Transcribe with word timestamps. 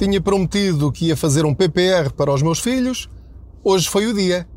Tinha 0.00 0.18
prometido 0.18 0.90
que 0.90 1.08
ia 1.08 1.16
fazer 1.16 1.44
um 1.44 1.52
PPR 1.52 2.10
para 2.16 2.32
os 2.32 2.40
meus 2.40 2.58
filhos. 2.58 3.06
Hoje 3.62 3.86
foi 3.86 4.06
o 4.06 4.14
dia. 4.14 4.48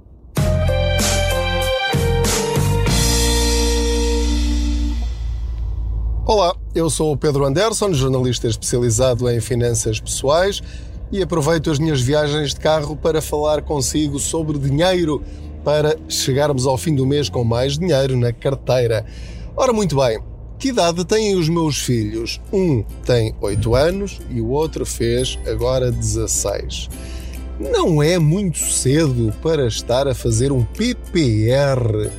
Olá, 6.25 6.55
eu 6.73 6.89
sou 6.89 7.11
o 7.11 7.17
Pedro 7.17 7.43
Anderson, 7.43 7.91
jornalista 7.91 8.47
especializado 8.47 9.29
em 9.29 9.41
finanças 9.41 9.99
pessoais 9.99 10.63
e 11.11 11.21
aproveito 11.21 11.69
as 11.69 11.77
minhas 11.77 11.99
viagens 11.99 12.53
de 12.53 12.61
carro 12.61 12.95
para 12.95 13.21
falar 13.21 13.63
consigo 13.63 14.19
sobre 14.19 14.57
dinheiro 14.57 15.21
para 15.61 15.97
chegarmos 16.07 16.65
ao 16.65 16.77
fim 16.77 16.95
do 16.95 17.05
mês 17.05 17.27
com 17.27 17.43
mais 17.43 17.77
dinheiro 17.77 18.15
na 18.15 18.31
carteira. 18.31 19.05
Ora, 19.57 19.73
muito 19.73 19.97
bem, 19.97 20.21
que 20.63 20.69
idade 20.69 21.03
têm 21.03 21.35
os 21.35 21.49
meus 21.49 21.77
filhos? 21.77 22.39
Um 22.53 22.85
tem 23.05 23.35
8 23.41 23.75
anos 23.75 24.21
e 24.29 24.39
o 24.39 24.47
outro 24.47 24.85
fez 24.85 25.37
agora 25.45 25.91
16. 25.91 26.89
Não 27.59 28.01
é 28.01 28.17
muito 28.17 28.59
cedo 28.59 29.33
para 29.41 29.67
estar 29.67 30.07
a 30.07 30.15
fazer 30.15 30.53
um 30.53 30.63
PPR 30.63 32.09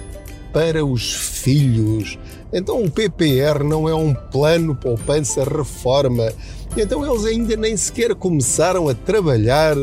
para 0.53 0.85
os 0.85 1.15
filhos. 1.15 2.19
Então 2.53 2.85
o 2.85 2.91
PPR 2.91 3.65
não 3.65 3.89
é 3.89 3.95
um 3.95 4.13
plano 4.13 4.77
poupança 4.77 5.43
reforma. 5.43 6.31
Então 6.77 7.03
eles 7.03 7.25
ainda 7.25 7.57
nem 7.57 7.75
sequer 7.79 8.15
começaram 8.15 8.91
a 8.91 8.95
trabalhar 8.95 9.75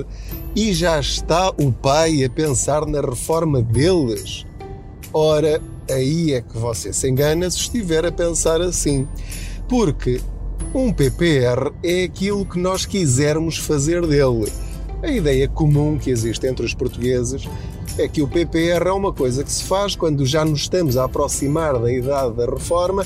e 0.56 0.72
já 0.72 1.00
está 1.00 1.50
o 1.50 1.72
pai 1.72 2.24
a 2.24 2.30
pensar 2.30 2.86
na 2.86 3.02
reforma 3.02 3.60
deles. 3.60 4.46
Ora, 5.12 5.60
aí 5.92 6.34
é 6.34 6.42
que 6.42 6.58
você 6.58 6.94
se 6.94 7.10
engana 7.10 7.50
se 7.50 7.58
estiver 7.58 8.06
a 8.06 8.12
pensar 8.12 8.62
assim. 8.62 9.08
Porque 9.68 10.22
um 10.74 10.92
PPR 10.92 11.72
é 11.84 12.04
aquilo 12.04 12.46
que 12.46 12.60
nós 12.60 12.86
quisermos 12.86 13.58
fazer 13.58 14.06
dele. 14.06 14.52
A 15.02 15.10
ideia 15.10 15.48
comum 15.48 15.98
que 15.98 16.10
existe 16.10 16.46
entre 16.46 16.66
os 16.66 16.74
portugueses 16.74 17.48
é 17.98 18.08
que 18.08 18.22
o 18.22 18.28
PPR 18.28 18.88
é 18.88 18.92
uma 18.92 19.12
coisa 19.12 19.44
que 19.44 19.52
se 19.52 19.64
faz 19.64 19.96
quando 19.96 20.26
já 20.26 20.46
nos 20.46 20.62
estamos 20.62 20.96
a 20.98 21.06
aproximar 21.06 21.78
da 21.80 21.92
idade 21.92 22.36
da 22.36 22.46
reforma 22.46 23.06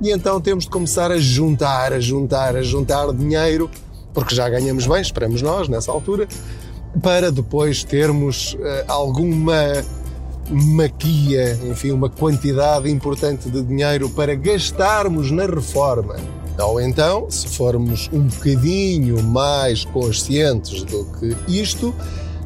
e 0.00 0.10
então 0.10 0.40
temos 0.40 0.64
de 0.64 0.70
começar 0.70 1.12
a 1.12 1.18
juntar, 1.18 1.92
a 1.92 2.00
juntar, 2.00 2.56
a 2.56 2.62
juntar 2.62 3.12
dinheiro, 3.12 3.70
porque 4.12 4.34
já 4.34 4.48
ganhamos 4.48 4.86
bem, 4.86 5.00
esperamos 5.00 5.40
nós, 5.40 5.68
nessa 5.68 5.92
altura, 5.92 6.26
para 7.00 7.30
depois 7.30 7.84
termos 7.84 8.54
uh, 8.54 8.58
alguma 8.88 9.84
maquia, 10.50 11.58
enfim, 11.70 11.90
uma 11.90 12.08
quantidade 12.08 12.90
importante 12.90 13.48
de 13.48 13.62
dinheiro 13.62 14.08
para 14.10 14.34
gastarmos 14.34 15.30
na 15.30 15.46
reforma. 15.46 16.16
Ou 16.58 16.80
então, 16.80 17.28
se 17.30 17.48
formos 17.48 18.08
um 18.12 18.20
bocadinho 18.20 19.22
mais 19.22 19.84
conscientes 19.84 20.84
do 20.84 21.04
que 21.18 21.36
isto, 21.48 21.92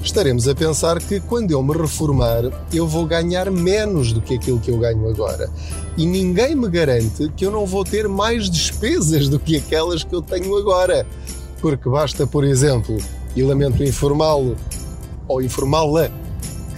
estaremos 0.02 0.48
a 0.48 0.54
pensar 0.54 0.98
que 0.98 1.20
quando 1.20 1.50
eu 1.50 1.62
me 1.62 1.76
reformar, 1.76 2.44
eu 2.72 2.86
vou 2.86 3.04
ganhar 3.04 3.50
menos 3.50 4.12
do 4.12 4.20
que 4.20 4.36
aquilo 4.36 4.60
que 4.60 4.70
eu 4.70 4.78
ganho 4.78 5.08
agora. 5.08 5.50
E 5.96 6.06
ninguém 6.06 6.54
me 6.54 6.69
garante 6.70 7.30
que 7.36 7.44
eu 7.44 7.50
não 7.50 7.66
vou 7.66 7.84
ter 7.84 8.08
mais 8.08 8.48
despesas 8.48 9.28
do 9.28 9.38
que 9.38 9.56
aquelas 9.56 10.02
que 10.02 10.14
eu 10.14 10.22
tenho 10.22 10.56
agora. 10.56 11.06
Porque 11.60 11.88
basta, 11.88 12.26
por 12.26 12.44
exemplo, 12.44 12.96
e 13.36 13.42
lamento 13.42 13.82
informá-lo 13.82 14.56
ou 15.26 15.42
informá-la, 15.42 16.10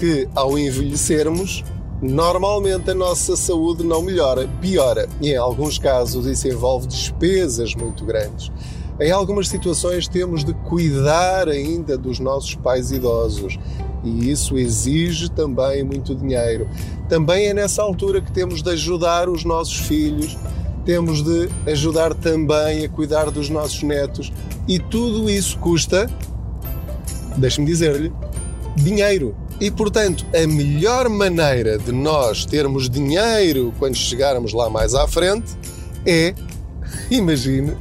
que 0.00 0.26
ao 0.34 0.58
envelhecermos, 0.58 1.62
normalmente 2.00 2.90
a 2.90 2.94
nossa 2.94 3.36
saúde 3.36 3.84
não 3.84 4.00
melhora, 4.00 4.48
piora. 4.58 5.06
E 5.20 5.28
em 5.28 5.36
alguns 5.36 5.78
casos 5.78 6.24
isso 6.24 6.48
envolve 6.48 6.86
despesas 6.86 7.74
muito 7.74 8.02
grandes. 8.06 8.50
Em 8.98 9.10
algumas 9.10 9.46
situações 9.46 10.08
temos 10.08 10.42
de 10.42 10.54
cuidar 10.54 11.48
ainda 11.48 11.98
dos 11.98 12.18
nossos 12.18 12.54
pais 12.54 12.90
idosos 12.90 13.58
e 14.02 14.30
isso 14.30 14.56
exige 14.56 15.30
também 15.30 15.84
muito 15.84 16.14
dinheiro. 16.14 16.66
Também 17.06 17.48
é 17.48 17.54
nessa 17.54 17.82
altura 17.82 18.22
que 18.22 18.32
temos 18.32 18.62
de 18.62 18.70
ajudar 18.70 19.28
os 19.28 19.44
nossos 19.44 19.76
filhos, 19.76 20.38
temos 20.86 21.22
de 21.22 21.50
ajudar 21.66 22.14
também 22.14 22.86
a 22.86 22.88
cuidar 22.88 23.30
dos 23.30 23.50
nossos 23.50 23.82
netos 23.82 24.32
e 24.66 24.78
tudo 24.78 25.28
isso 25.28 25.58
custa, 25.58 26.08
deixe-me 27.36 27.66
dizer-lhe, 27.66 28.10
dinheiro. 28.76 29.36
E, 29.60 29.70
portanto, 29.70 30.24
a 30.34 30.46
melhor 30.46 31.08
maneira 31.10 31.76
de 31.78 31.92
nós 31.92 32.46
termos 32.46 32.88
dinheiro 32.88 33.74
quando 33.78 33.94
chegarmos 33.94 34.54
lá 34.54 34.70
mais 34.70 34.94
à 34.94 35.06
frente 35.06 35.54
é, 36.06 36.34
imagine, 37.10 37.76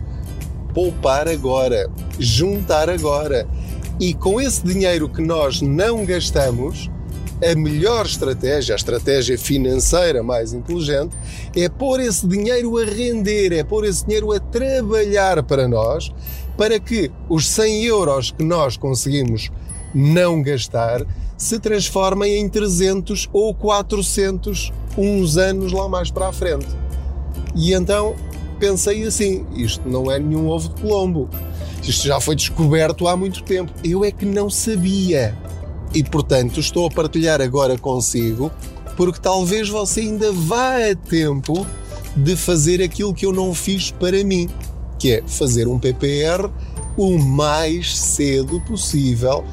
poupar 0.74 1.30
agora, 1.30 1.90
juntar 2.20 2.90
agora. 2.90 3.48
E 3.98 4.14
com 4.14 4.42
esse 4.42 4.64
dinheiro 4.64 5.08
que 5.08 5.22
nós 5.22 5.62
não 5.62 6.04
gastamos, 6.06 6.90
a 7.42 7.56
melhor 7.56 8.06
estratégia, 8.06 8.76
a 8.76 8.78
estratégia 8.78 9.38
financeira 9.38 10.22
mais 10.22 10.54
inteligente, 10.54 11.16
é 11.56 11.70
pôr 11.70 12.02
esse 12.02 12.28
dinheiro 12.28 12.78
a 12.78 12.84
render, 12.84 13.54
é 13.54 13.64
pôr 13.64 13.86
esse 13.86 14.06
dinheiro 14.06 14.34
a 14.34 14.40
trabalhar 14.40 15.42
para 15.44 15.66
nós, 15.68 16.12
para 16.58 16.78
que 16.78 17.10
os 17.30 17.48
100 17.48 17.86
euros 17.86 18.32
que 18.32 18.44
nós 18.44 18.76
conseguimos 18.76 19.50
não 19.94 20.42
gastar 20.42 21.06
se 21.40 21.58
transformem 21.58 22.38
em 22.38 22.50
300 22.50 23.30
ou 23.32 23.56
400 23.56 24.74
uns 24.98 25.38
anos 25.38 25.72
lá 25.72 25.88
mais 25.88 26.12
para 26.12 26.28
a 26.28 26.34
frente. 26.34 26.68
E 27.56 27.74
então 27.74 28.14
pensei 28.60 29.04
assim: 29.04 29.46
isto 29.56 29.88
não 29.88 30.12
é 30.12 30.20
nenhum 30.20 30.50
ovo 30.50 30.68
de 30.68 30.82
Colombo. 30.82 31.30
Isto 31.82 32.06
já 32.06 32.20
foi 32.20 32.36
descoberto 32.36 33.08
há 33.08 33.16
muito 33.16 33.42
tempo. 33.42 33.72
Eu 33.82 34.04
é 34.04 34.12
que 34.12 34.26
não 34.26 34.50
sabia. 34.50 35.36
E 35.96 36.04
portanto 36.04 36.60
estou 36.60 36.86
a 36.86 36.92
partilhar 36.92 37.42
agora 37.42 37.78
consigo, 37.78 38.52
porque 38.98 39.20
talvez 39.20 39.70
você 39.70 40.02
ainda 40.02 40.32
vá 40.32 40.76
a 40.92 40.94
tempo 40.94 41.66
de 42.16 42.36
fazer 42.36 42.84
aquilo 42.84 43.14
que 43.14 43.26
eu 43.26 43.32
não 43.32 43.54
fiz 43.54 43.92
para 43.92 44.24
mim, 44.24 44.50
que 45.00 45.14
é 45.14 45.24
fazer 45.26 45.68
um 45.68 45.80
PPR 45.80 46.52
o 46.98 47.18
mais 47.18 47.98
cedo 47.98 48.60
possível 48.68 49.44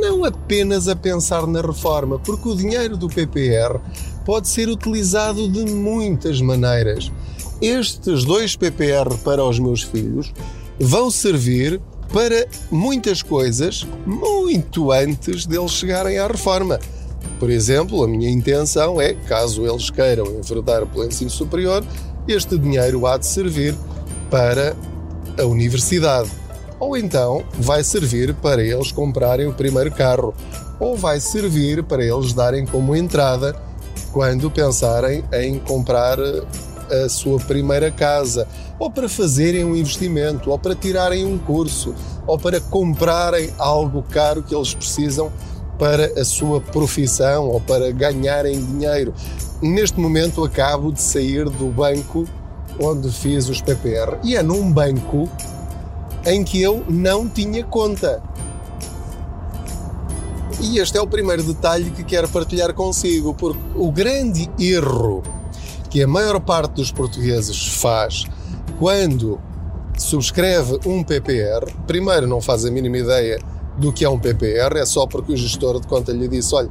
não 0.00 0.24
apenas 0.24 0.88
a 0.88 0.96
pensar 0.96 1.46
na 1.46 1.60
reforma, 1.60 2.18
porque 2.18 2.48
o 2.48 2.56
dinheiro 2.56 2.96
do 2.96 3.08
PPR 3.08 3.78
pode 4.24 4.48
ser 4.48 4.68
utilizado 4.68 5.48
de 5.48 5.64
muitas 5.66 6.40
maneiras. 6.40 7.12
Estes 7.60 8.24
dois 8.24 8.56
PPR 8.56 9.16
para 9.22 9.44
os 9.44 9.58
meus 9.58 9.82
filhos 9.82 10.32
vão 10.78 11.10
servir 11.10 11.80
para 12.12 12.48
muitas 12.70 13.22
coisas 13.22 13.86
muito 14.06 14.90
antes 14.90 15.46
deles 15.46 15.72
chegarem 15.72 16.18
à 16.18 16.26
reforma. 16.26 16.80
Por 17.38 17.50
exemplo, 17.50 18.02
a 18.02 18.08
minha 18.08 18.30
intenção 18.30 19.00
é, 19.00 19.14
caso 19.14 19.66
eles 19.66 19.90
queiram 19.90 20.26
enverdar 20.26 20.86
pelo 20.86 21.04
ensino 21.04 21.30
superior, 21.30 21.84
este 22.26 22.58
dinheiro 22.58 23.06
há 23.06 23.16
de 23.16 23.26
servir 23.26 23.74
para 24.30 24.74
a 25.38 25.44
universidade 25.44 26.39
ou 26.80 26.96
então 26.96 27.44
vai 27.58 27.84
servir 27.84 28.34
para 28.34 28.62
eles 28.62 28.90
comprarem 28.90 29.46
o 29.46 29.52
primeiro 29.52 29.92
carro, 29.92 30.34
ou 30.80 30.96
vai 30.96 31.20
servir 31.20 31.84
para 31.84 32.02
eles 32.02 32.32
darem 32.32 32.64
como 32.64 32.96
entrada 32.96 33.54
quando 34.10 34.50
pensarem 34.50 35.22
em 35.32 35.58
comprar 35.58 36.18
a 36.18 37.08
sua 37.08 37.38
primeira 37.38 37.90
casa, 37.90 38.48
ou 38.78 38.90
para 38.90 39.08
fazerem 39.08 39.64
um 39.64 39.76
investimento, 39.76 40.50
ou 40.50 40.58
para 40.58 40.74
tirarem 40.74 41.24
um 41.24 41.38
curso, 41.38 41.94
ou 42.26 42.38
para 42.38 42.60
comprarem 42.60 43.50
algo 43.58 44.02
caro 44.10 44.42
que 44.42 44.54
eles 44.54 44.74
precisam 44.74 45.30
para 45.78 46.20
a 46.20 46.24
sua 46.24 46.60
profissão 46.60 47.48
ou 47.48 47.60
para 47.60 47.90
ganharem 47.90 48.62
dinheiro. 48.62 49.14
Neste 49.62 49.98
momento 49.98 50.44
acabo 50.44 50.92
de 50.92 51.00
sair 51.00 51.44
do 51.44 51.66
banco 51.66 52.26
onde 52.78 53.10
fiz 53.10 53.48
os 53.48 53.60
PPR 53.60 54.18
e 54.22 54.36
é 54.36 54.42
num 54.42 54.70
banco 54.70 55.28
em 56.26 56.44
que 56.44 56.60
eu 56.60 56.84
não 56.88 57.28
tinha 57.28 57.64
conta. 57.64 58.22
E 60.60 60.78
este 60.78 60.98
é 60.98 61.00
o 61.00 61.06
primeiro 61.06 61.42
detalhe 61.42 61.90
que 61.90 62.04
quero 62.04 62.28
partilhar 62.28 62.74
consigo, 62.74 63.32
porque 63.34 63.60
o 63.74 63.90
grande 63.90 64.50
erro 64.58 65.22
que 65.88 66.02
a 66.02 66.06
maior 66.06 66.38
parte 66.40 66.74
dos 66.74 66.92
portugueses 66.92 67.66
faz 67.66 68.26
quando 68.78 69.40
subscreve 69.98 70.78
um 70.86 71.02
PPR, 71.02 71.72
primeiro 71.86 72.26
não 72.26 72.40
faz 72.40 72.64
a 72.64 72.70
mínima 72.70 72.98
ideia 72.98 73.38
do 73.76 73.92
que 73.92 74.04
é 74.04 74.08
um 74.08 74.18
PPR, 74.18 74.78
é 74.78 74.86
só 74.86 75.06
porque 75.06 75.32
o 75.32 75.36
gestor 75.36 75.80
de 75.80 75.86
conta 75.86 76.12
lhe 76.12 76.28
disse: 76.28 76.54
olha, 76.54 76.70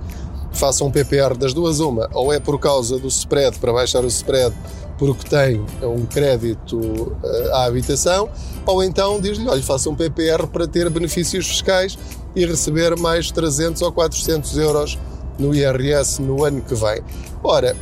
faça 0.52 0.84
um 0.84 0.92
PPR 0.92 1.36
das 1.38 1.54
duas, 1.54 1.80
uma, 1.80 2.10
ou 2.14 2.32
é 2.32 2.40
por 2.40 2.60
causa 2.60 2.98
do 2.98 3.08
spread, 3.08 3.58
para 3.60 3.74
baixar 3.74 4.04
o 4.04 4.08
spread 4.08 4.56
porque 5.00 5.28
tem 5.28 5.66
um 5.82 6.06
crédito 6.06 7.18
eh, 7.24 7.50
à 7.54 7.64
habitação, 7.64 8.30
ou 8.66 8.84
então 8.84 9.20
diz-lhe, 9.20 9.48
olha, 9.48 9.64
faça 9.64 9.90
um 9.90 9.96
PPR 9.96 10.46
para 10.46 10.68
ter 10.68 10.90
benefícios 10.90 11.48
fiscais 11.48 11.98
e 12.36 12.46
receber 12.46 12.96
mais 12.98 13.32
300 13.32 13.82
ou 13.82 13.92
400 13.92 14.58
euros 14.58 15.00
no 15.40 15.56
IRS 15.56 16.22
no 16.22 16.44
ano 16.44 16.62
que 16.62 16.76
vem. 16.76 17.02
Ora, 17.42 17.76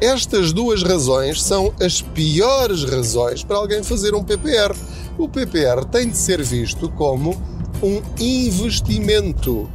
Estas 0.00 0.52
duas 0.52 0.84
razões 0.84 1.42
são 1.42 1.74
as 1.80 2.00
piores 2.00 2.84
razões 2.84 3.42
para 3.42 3.56
alguém 3.56 3.82
fazer 3.82 4.14
um 4.14 4.22
PPR. 4.22 4.72
O 5.18 5.28
PPR 5.28 5.84
tem 5.90 6.08
de 6.08 6.16
ser 6.16 6.40
visto 6.40 6.88
como 6.90 7.30
um 7.82 8.00
investimento, 8.20 9.68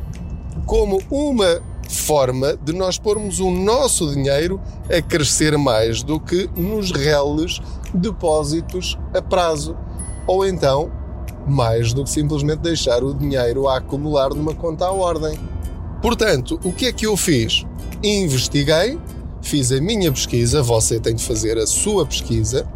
como 0.65 1.01
uma 1.11 1.61
forma 1.93 2.57
de 2.57 2.73
nós 2.73 2.97
pormos 2.97 3.39
o 3.39 3.49
nosso 3.49 4.13
dinheiro 4.13 4.59
a 4.89 5.01
crescer 5.01 5.57
mais 5.57 6.03
do 6.03 6.19
que 6.19 6.49
nos 6.55 6.91
reles 6.91 7.61
depósitos 7.93 8.97
a 9.13 9.21
prazo. 9.21 9.77
Ou 10.27 10.45
então, 10.45 10.91
mais 11.47 11.93
do 11.93 12.03
que 12.03 12.09
simplesmente 12.09 12.59
deixar 12.59 13.03
o 13.03 13.13
dinheiro 13.13 13.67
a 13.67 13.77
acumular 13.77 14.29
numa 14.29 14.53
conta 14.53 14.85
à 14.85 14.91
ordem. 14.91 15.37
Portanto, 16.01 16.59
o 16.63 16.71
que 16.71 16.87
é 16.87 16.91
que 16.93 17.05
eu 17.05 17.15
fiz? 17.15 17.65
Investiguei, 18.03 18.99
fiz 19.41 19.71
a 19.71 19.79
minha 19.79 20.11
pesquisa, 20.11 20.61
você 20.61 20.99
tem 20.99 21.15
de 21.15 21.23
fazer 21.23 21.57
a 21.57 21.67
sua 21.67 22.05
pesquisa. 22.05 22.67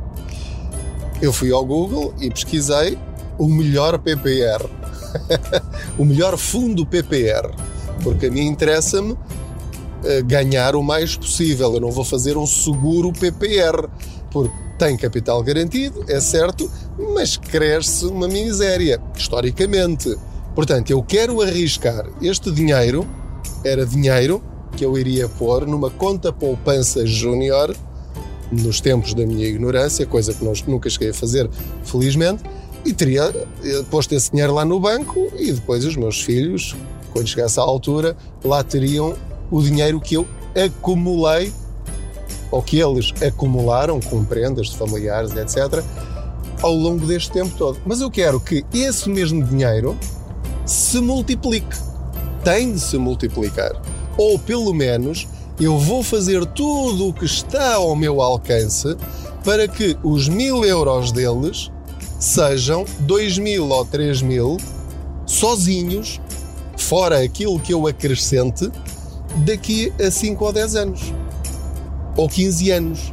Eu 1.21 1.33
fui 1.33 1.51
ao 1.51 1.65
Google 1.65 2.13
e 2.19 2.29
pesquisei 2.29 2.97
o 3.37 3.47
melhor 3.47 3.97
PPR, 3.99 4.65
o 5.97 6.05
melhor 6.05 6.37
fundo 6.37 6.85
PPR, 6.85 7.51
porque 8.03 8.27
a 8.27 8.31
mim 8.31 8.45
interessa-me 8.45 9.17
eh, 10.03 10.21
ganhar 10.21 10.75
o 10.75 10.83
mais 10.83 11.15
possível. 11.15 11.73
Eu 11.73 11.81
não 11.81 11.91
vou 11.91 12.03
fazer 12.03 12.37
um 12.37 12.45
seguro 12.45 13.11
PPR, 13.11 13.87
porque 14.31 14.53
tem 14.77 14.95
capital 14.95 15.41
garantido, 15.41 16.05
é 16.07 16.19
certo, 16.19 16.69
mas 17.15 17.35
cresce 17.35 18.05
uma 18.05 18.27
miséria, 18.27 19.01
historicamente. 19.15 20.15
Portanto, 20.53 20.91
eu 20.91 21.01
quero 21.01 21.41
arriscar 21.41 22.07
este 22.21 22.51
dinheiro, 22.51 23.07
era 23.63 23.85
dinheiro 23.85 24.41
que 24.75 24.85
eu 24.85 24.97
iria 24.97 25.27
pôr 25.27 25.65
numa 25.65 25.89
conta 25.89 26.31
poupança 26.31 27.05
júnior, 27.05 27.75
nos 28.51 28.79
tempos 28.79 29.13
da 29.13 29.25
minha 29.25 29.47
ignorância, 29.47 30.05
coisa 30.05 30.33
que 30.33 30.43
nunca 30.67 30.89
cheguei 30.89 31.09
a 31.09 31.13
fazer, 31.13 31.49
felizmente, 31.83 32.43
e 32.85 32.93
teria 32.93 33.33
eh, 33.63 33.83
posto 33.89 34.13
esse 34.13 34.31
dinheiro 34.31 34.53
lá 34.53 34.63
no 34.63 34.79
banco 34.79 35.27
e 35.37 35.51
depois 35.51 35.83
os 35.83 35.95
meus 35.95 36.21
filhos, 36.21 36.75
quando 37.11 37.27
chegasse 37.27 37.59
à 37.59 37.63
altura, 37.63 38.15
lá 38.43 38.63
teriam 38.63 39.15
o 39.49 39.61
dinheiro 39.61 39.99
que 39.99 40.15
eu 40.15 40.27
acumulei 40.55 41.53
ou 42.51 42.61
que 42.61 42.79
eles 42.79 43.13
acumularam 43.25 43.99
com 43.99 44.23
prendas 44.23 44.67
de 44.67 44.77
familiares, 44.77 45.31
etc., 45.35 45.83
ao 46.61 46.73
longo 46.73 47.05
deste 47.05 47.31
tempo 47.31 47.53
todo. 47.57 47.77
Mas 47.85 48.01
eu 48.01 48.09
quero 48.09 48.39
que 48.39 48.65
esse 48.73 49.09
mesmo 49.09 49.43
dinheiro 49.43 49.97
se 50.65 50.99
multiplique. 50.99 51.77
Tem 52.43 52.73
de 52.73 52.79
se 52.79 52.97
multiplicar. 52.97 53.71
Ou 54.17 54.39
pelo 54.39 54.73
menos 54.73 55.27
eu 55.59 55.77
vou 55.77 56.03
fazer 56.03 56.45
tudo 56.45 57.09
o 57.09 57.13
que 57.13 57.25
está 57.25 57.75
ao 57.75 57.95
meu 57.95 58.21
alcance 58.21 58.95
para 59.43 59.67
que 59.67 59.97
os 60.03 60.27
mil 60.27 60.63
euros 60.65 61.11
deles 61.11 61.71
sejam 62.19 62.85
dois 62.99 63.37
mil 63.37 63.69
ou 63.69 63.85
três 63.85 64.21
mil 64.21 64.57
sozinhos, 65.25 66.19
fora 66.87 67.21
aquilo 67.21 67.59
que 67.59 67.73
eu 67.73 67.85
acrescente, 67.85 68.71
daqui 69.45 69.91
a 69.99 70.09
5 70.09 70.45
ou 70.45 70.53
10 70.53 70.75
anos 70.75 71.13
ou 72.15 72.29
15 72.29 72.71
anos. 72.71 73.11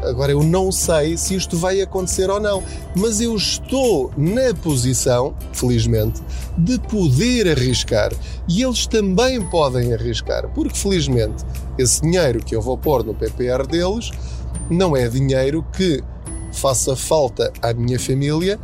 Agora 0.00 0.30
eu 0.30 0.44
não 0.44 0.70
sei 0.70 1.16
se 1.16 1.34
isto 1.34 1.56
vai 1.56 1.80
acontecer 1.80 2.30
ou 2.30 2.38
não, 2.38 2.62
mas 2.94 3.20
eu 3.20 3.34
estou 3.34 4.12
na 4.16 4.54
posição, 4.54 5.34
felizmente, 5.52 6.22
de 6.56 6.78
poder 6.78 7.48
arriscar. 7.48 8.12
E 8.48 8.62
eles 8.62 8.86
também 8.86 9.42
podem 9.42 9.92
arriscar, 9.92 10.48
porque 10.54 10.78
felizmente 10.78 11.44
esse 11.76 12.02
dinheiro 12.02 12.38
que 12.38 12.54
eu 12.54 12.62
vou 12.62 12.78
pôr 12.78 13.02
no 13.02 13.12
PPR 13.12 13.66
deles 13.66 14.12
não 14.70 14.96
é 14.96 15.08
dinheiro 15.08 15.66
que 15.76 16.00
faça 16.52 16.94
falta 16.94 17.52
à 17.60 17.74
minha 17.74 17.98
família 17.98 18.56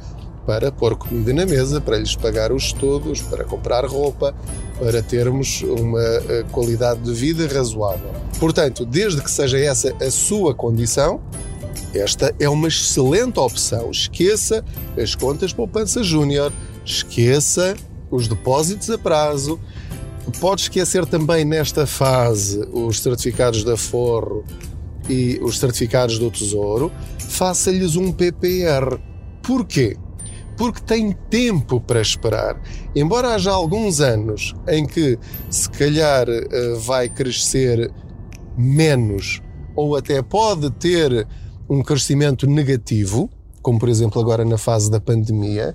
para 0.47 0.73
pôr 0.73 0.97
comida 0.97 1.33
na 1.33 1.47
mesa, 1.47 1.81
para 1.81 1.99
lhes 1.99 2.17
pagar 2.17 2.53
os 2.53 2.65
estudos, 2.65 3.23
para 3.23 3.45
comprar 3.45 3.85
roupa, 3.85 4.35
para 4.79 5.03
termos 5.03 5.63
uma 5.63 6.01
eh, 6.01 6.45
qualidade 6.51 7.01
de 7.01 7.13
vida 7.13 7.47
razoável. 7.47 8.11
Portanto, 8.39 8.85
desde 8.85 9.23
que 9.23 9.31
seja 9.31 9.59
essa 9.59 9.95
a 10.01 10.11
sua 10.11 10.55
condição, 10.55 11.21
esta 11.95 12.35
é 12.41 12.49
uma 12.49 12.69
excelente 12.69 13.39
opção. 13.39 13.91
Esqueça 13.91 14.65
as 15.01 15.15
contas 15.15 15.53
poupança 15.53 16.03
júnior, 16.03 16.53
esqueça 16.85 17.77
os 18.11 18.27
depósitos 18.27 18.91
a 18.91 18.99
prazo. 18.99 19.61
Pode 20.41 20.63
esquecer 20.63 21.05
também 21.07 21.45
nesta 21.45 21.87
fase 21.87 22.67
os 22.73 23.01
certificados 23.01 23.65
da 23.65 23.77
Forro 23.77 24.45
e 25.09 25.39
os 25.43 25.59
certificados 25.59 26.19
do 26.19 26.31
Tesouro. 26.31 26.91
Faça-lhes 27.19 27.97
um 27.97 28.13
PPR. 28.13 28.99
Porquê? 29.43 29.97
Porque 30.57 30.81
tem 30.81 31.13
tempo 31.31 31.81
para 31.81 32.01
esperar. 32.01 32.61
Embora 32.95 33.35
haja 33.35 33.51
alguns 33.51 34.01
anos 34.01 34.55
em 34.69 34.87
que 34.87 35.19
se 35.51 35.69
calhar 35.71 36.29
eh, 36.29 36.75
vai 36.79 37.09
crescer 37.09 37.91
menos 38.57 39.41
ou 39.75 39.97
até 39.97 40.21
pode 40.23 40.71
ter 40.73 41.27
um 41.69 41.83
crescimento 41.83 42.47
negativo, 42.47 43.31
como 43.63 43.79
por 43.79 43.89
exemplo 43.89 44.21
agora 44.21 44.45
na 44.45 44.59
fase 44.59 44.91
da 44.91 45.01
pandemia, 45.01 45.75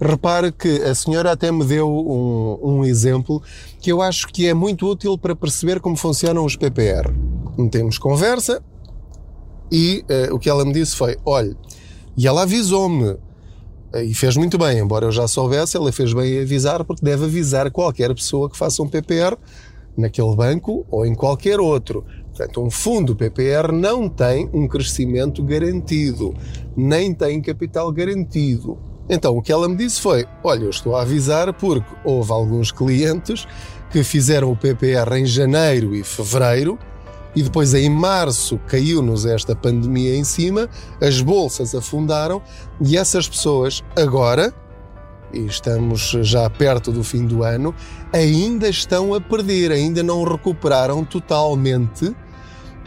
repare 0.00 0.52
que 0.52 0.82
a 0.82 0.94
senhora 0.94 1.32
até 1.32 1.50
me 1.50 1.64
deu 1.64 1.88
um, 1.88 2.58
um 2.62 2.84
exemplo 2.84 3.42
que 3.80 3.90
eu 3.90 4.02
acho 4.02 4.26
que 4.28 4.46
é 4.46 4.52
muito 4.52 4.86
útil 4.86 5.16
para 5.16 5.34
perceber 5.34 5.80
como 5.80 5.96
funcionam 5.96 6.44
os 6.44 6.56
PPR. 6.56 7.12
Temos 7.70 7.96
conversa 7.96 8.62
e 9.70 10.04
uh, 10.30 10.34
o 10.34 10.38
que 10.38 10.50
ela 10.50 10.64
me 10.64 10.72
disse 10.72 10.96
foi: 10.96 11.16
olha, 11.24 11.56
e 12.16 12.26
ela 12.26 12.42
avisou-me 12.42 13.16
e 13.94 14.14
fez 14.14 14.36
muito 14.36 14.58
bem, 14.58 14.78
embora 14.78 15.06
eu 15.06 15.12
já 15.12 15.26
soubesse, 15.26 15.76
ela 15.76 15.90
fez 15.90 16.12
bem 16.12 16.34
em 16.34 16.42
avisar, 16.42 16.84
porque 16.84 17.04
deve 17.04 17.24
avisar 17.24 17.70
qualquer 17.70 18.14
pessoa 18.14 18.50
que 18.50 18.56
faça 18.56 18.82
um 18.82 18.88
PPR 18.88 19.36
naquele 19.96 20.34
banco 20.36 20.86
ou 20.90 21.06
em 21.06 21.14
qualquer 21.14 21.58
outro. 21.58 22.04
Portanto, 22.28 22.62
um 22.62 22.70
fundo 22.70 23.16
PPR 23.16 23.72
não 23.72 24.08
tem 24.08 24.48
um 24.52 24.68
crescimento 24.68 25.42
garantido, 25.42 26.34
nem 26.76 27.12
tem 27.12 27.40
capital 27.40 27.90
garantido. 27.90 28.78
Então, 29.08 29.36
o 29.36 29.42
que 29.42 29.50
ela 29.50 29.68
me 29.68 29.76
disse 29.76 30.00
foi: 30.00 30.26
Olha, 30.44 30.64
eu 30.64 30.70
estou 30.70 30.94
a 30.94 31.02
avisar 31.02 31.52
porque 31.54 31.88
houve 32.04 32.30
alguns 32.30 32.70
clientes 32.70 33.46
que 33.90 34.04
fizeram 34.04 34.52
o 34.52 34.56
PPR 34.56 35.16
em 35.16 35.24
janeiro 35.24 35.94
e 35.96 36.04
fevereiro 36.04 36.78
e 37.34 37.42
depois 37.42 37.74
em 37.74 37.88
março 37.90 38.58
caiu-nos 38.66 39.26
esta 39.26 39.54
pandemia 39.54 40.16
em 40.16 40.24
cima, 40.24 40.68
as 41.00 41.20
bolsas 41.20 41.74
afundaram 41.74 42.42
e 42.80 42.96
essas 42.96 43.28
pessoas 43.28 43.82
agora, 43.96 44.52
e 45.32 45.46
estamos 45.46 46.16
já 46.22 46.48
perto 46.48 46.90
do 46.90 47.04
fim 47.04 47.26
do 47.26 47.42
ano, 47.42 47.74
ainda 48.12 48.68
estão 48.68 49.14
a 49.14 49.20
perder, 49.20 49.70
ainda 49.70 50.02
não 50.02 50.24
recuperaram 50.24 51.04
totalmente 51.04 52.14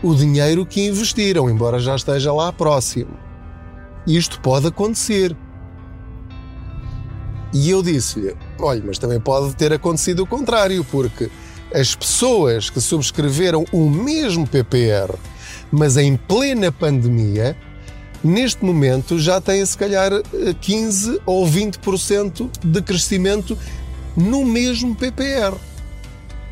o 0.04 0.16
dinheiro 0.16 0.66
que 0.66 0.86
investiram, 0.86 1.50
embora 1.50 1.80
já 1.80 1.96
esteja 1.96 2.34
lá 2.34 2.52
próximo. 2.52 3.12
Isto 4.08 4.42
pode 4.42 4.68
acontecer. 4.68 5.36
E 7.54 7.70
eu 7.70 7.84
disse-lhe: 7.84 8.36
olha, 8.60 8.82
mas 8.86 8.98
também 8.98 9.20
pode 9.20 9.56
ter 9.56 9.72
acontecido 9.72 10.24
o 10.24 10.28
contrário, 10.28 10.84
porque 10.86 11.30
as 11.74 11.96
pessoas 11.96 12.70
que 12.70 12.82
subscreveram 12.82 13.66
o 13.72 13.90
mesmo 13.90 14.48
PPR, 14.48 15.14
mas 15.72 15.98
em 15.98 16.16
plena 16.16 16.72
pandemia, 16.72 17.56
neste 18.24 18.64
momento 18.64 19.18
já 19.20 19.40
têm 19.40 19.66
se 19.66 19.78
calhar 19.78 20.12
15 20.60 21.22
ou 21.26 21.48
20% 21.48 22.50
de 22.64 22.82
crescimento 22.82 23.58
no 24.16 24.46
mesmo 24.46 24.96
PPR. 24.96 25.56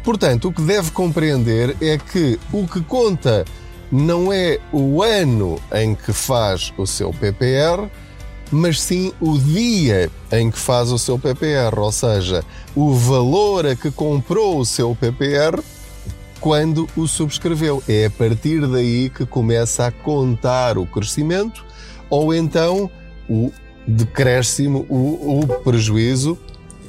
Portanto, 0.04 0.48
o 0.48 0.54
que 0.54 0.62
deve 0.62 0.92
compreender 0.92 1.76
é 1.82 1.98
que 1.98 2.40
o 2.52 2.66
que 2.66 2.82
conta 2.82 3.46
não 3.92 4.32
é 4.32 4.60
o 4.72 5.04
ano 5.04 5.60
em 5.74 5.94
que 5.94 6.14
faz 6.14 6.74
o 6.78 6.86
seu 6.88 7.12
PPR, 7.12 7.90
mas 8.52 8.82
sim 8.82 9.14
o 9.20 9.38
dia 9.38 10.10
em 10.32 10.50
que 10.50 10.58
faz 10.58 10.92
o 10.92 10.98
seu 10.98 11.18
PPR, 11.20 11.78
ou 11.78 11.92
seja, 11.92 12.44
o 12.76 12.94
valor 12.94 13.66
a 13.66 13.76
que 13.76 13.92
comprou 13.92 14.60
o 14.60 14.66
seu 14.66 14.96
PPR 14.96 15.62
quando 16.40 16.88
o 16.96 17.08
subscreveu. 17.08 17.84
É 17.88 18.06
a 18.06 18.10
partir 18.10 18.66
daí 18.68 19.10
que 19.10 19.26
começa 19.26 19.86
a 19.86 19.92
contar 19.92 20.78
o 20.78 20.86
crescimento 20.86 21.66
ou 22.10 22.34
então 22.34 22.90
o 23.30 23.52
decréscimo, 23.88 24.86
o, 24.90 25.42
o 25.42 25.48
prejuízo. 25.62 26.38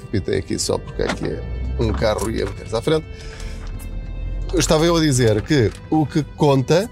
Repitei 0.02 0.38
aqui 0.38 0.58
só 0.58 0.78
porque 0.78 1.02
aqui 1.02 1.26
é 1.26 1.42
um 1.78 1.92
carro 1.92 2.30
e 2.30 2.42
a 2.42 2.46
meter 2.46 2.74
à 2.74 2.80
frente. 2.80 3.06
Estava 4.54 4.84
eu 4.84 4.96
a 4.96 5.00
dizer 5.00 5.42
que 5.42 5.70
o 5.90 6.04
que 6.04 6.22
conta 6.36 6.90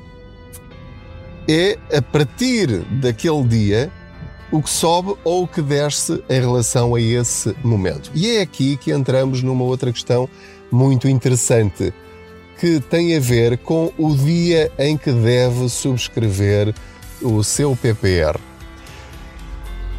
é 1.48 1.78
a 1.96 2.02
partir 2.02 2.68
daquele 3.00 3.42
dia 3.44 3.92
o 4.50 4.62
que 4.62 4.70
sobe 4.70 5.14
ou 5.24 5.44
o 5.44 5.48
que 5.48 5.60
desce 5.60 6.22
em 6.28 6.40
relação 6.40 6.94
a 6.94 7.00
esse 7.00 7.54
momento. 7.62 8.10
E 8.14 8.36
é 8.36 8.42
aqui 8.42 8.76
que 8.76 8.92
entramos 8.92 9.42
numa 9.42 9.64
outra 9.64 9.92
questão 9.92 10.28
muito 10.70 11.08
interessante, 11.08 11.92
que 12.58 12.80
tem 12.80 13.16
a 13.16 13.20
ver 13.20 13.58
com 13.58 13.92
o 13.98 14.14
dia 14.14 14.70
em 14.78 14.96
que 14.96 15.12
deve 15.12 15.68
subscrever 15.68 16.74
o 17.22 17.42
seu 17.42 17.76
PPR. 17.76 18.38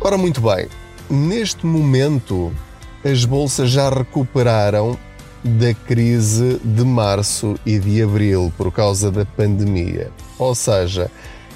Ora, 0.02 0.18
muito 0.18 0.42
bem, 0.42 0.68
neste 1.10 1.66
momento 1.66 2.54
as 3.04 3.26
bolsas 3.26 3.70
já 3.70 3.90
recuperaram 3.90 4.98
da 5.44 5.74
crise 5.74 6.60
de 6.64 6.84
março 6.84 7.56
e 7.66 7.80
de 7.80 8.04
abril 8.04 8.52
por 8.58 8.72
causa 8.72 9.10
da 9.10 9.26
pandemia. 9.26 10.12
Ou 10.38 10.54
seja, 10.54 11.10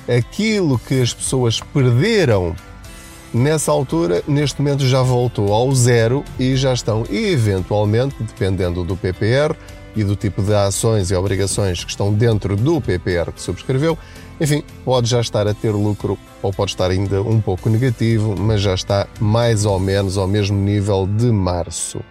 aquilo 0.07 0.79
que 0.79 1.01
as 1.01 1.13
pessoas 1.13 1.59
perderam 1.59 2.55
nessa 3.33 3.71
altura, 3.71 4.23
neste 4.27 4.61
momento 4.61 4.85
já 4.85 5.01
voltou 5.01 5.53
ao 5.53 5.73
zero 5.73 6.23
e 6.37 6.55
já 6.55 6.73
estão, 6.73 7.03
eventualmente, 7.09 8.15
dependendo 8.19 8.83
do 8.83 8.95
PPR 8.95 9.55
e 9.95 10.03
do 10.03 10.15
tipo 10.15 10.41
de 10.41 10.53
ações 10.53 11.11
e 11.11 11.15
obrigações 11.15 11.83
que 11.83 11.89
estão 11.89 12.13
dentro 12.13 12.55
do 12.55 12.79
PPR 12.79 13.31
que 13.31 13.41
subscreveu, 13.41 13.97
enfim, 14.39 14.63
pode 14.83 15.09
já 15.09 15.21
estar 15.21 15.47
a 15.47 15.53
ter 15.53 15.71
lucro 15.71 16.17
ou 16.41 16.51
pode 16.51 16.71
estar 16.71 16.89
ainda 16.91 17.21
um 17.21 17.39
pouco 17.39 17.69
negativo, 17.69 18.35
mas 18.37 18.61
já 18.61 18.73
está 18.73 19.07
mais 19.19 19.65
ou 19.65 19.79
menos 19.79 20.17
ao 20.17 20.27
mesmo 20.27 20.57
nível 20.57 21.07
de 21.07 21.31
março. 21.31 22.01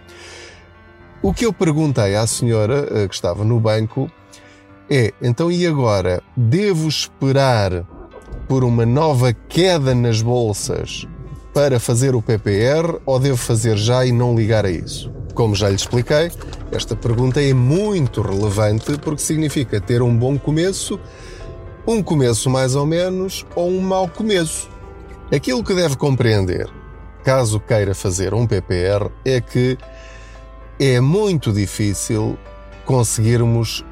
O 1.21 1.33
que 1.33 1.45
eu 1.45 1.53
perguntei 1.53 2.15
à 2.15 2.27
senhora 2.27 2.87
eh, 2.91 3.07
que 3.07 3.15
estava 3.15 3.45
no 3.45 3.59
banco 3.59 4.11
é: 4.89 5.13
então 5.21 5.51
e 5.51 5.65
agora? 5.65 6.21
Devo 6.35 6.87
esperar 6.87 7.85
por 8.47 8.63
uma 8.63 8.85
nova 8.85 9.33
queda 9.33 9.95
nas 9.95 10.21
bolsas 10.21 11.07
para 11.53 11.79
fazer 11.79 12.15
o 12.15 12.21
PPR 12.21 12.99
ou 13.05 13.19
devo 13.19 13.37
fazer 13.37 13.77
já 13.77 14.05
e 14.05 14.11
não 14.11 14.35
ligar 14.35 14.65
a 14.65 14.71
isso? 14.71 15.11
Como 15.35 15.55
já 15.55 15.69
lhe 15.69 15.75
expliquei, 15.75 16.31
esta 16.71 16.95
pergunta 16.95 17.41
é 17.41 17.53
muito 17.53 18.21
relevante 18.21 18.97
porque 18.97 19.21
significa 19.21 19.79
ter 19.79 20.01
um 20.01 20.15
bom 20.15 20.37
começo, 20.37 20.99
um 21.85 22.01
começo 22.01 22.49
mais 22.49 22.75
ou 22.75 22.85
menos 22.85 23.45
ou 23.55 23.69
um 23.69 23.81
mau 23.81 24.07
começo. 24.07 24.69
Aquilo 25.31 25.63
que 25.63 25.73
deve 25.73 25.95
compreender, 25.95 26.69
caso 27.23 27.59
queira 27.59 27.93
fazer 27.93 28.33
um 28.33 28.45
PPR, 28.45 29.09
é 29.23 29.39
que 29.39 29.77
é 30.79 30.99
muito 30.99 31.51
difícil 31.53 32.37
conseguirmos 32.85 33.85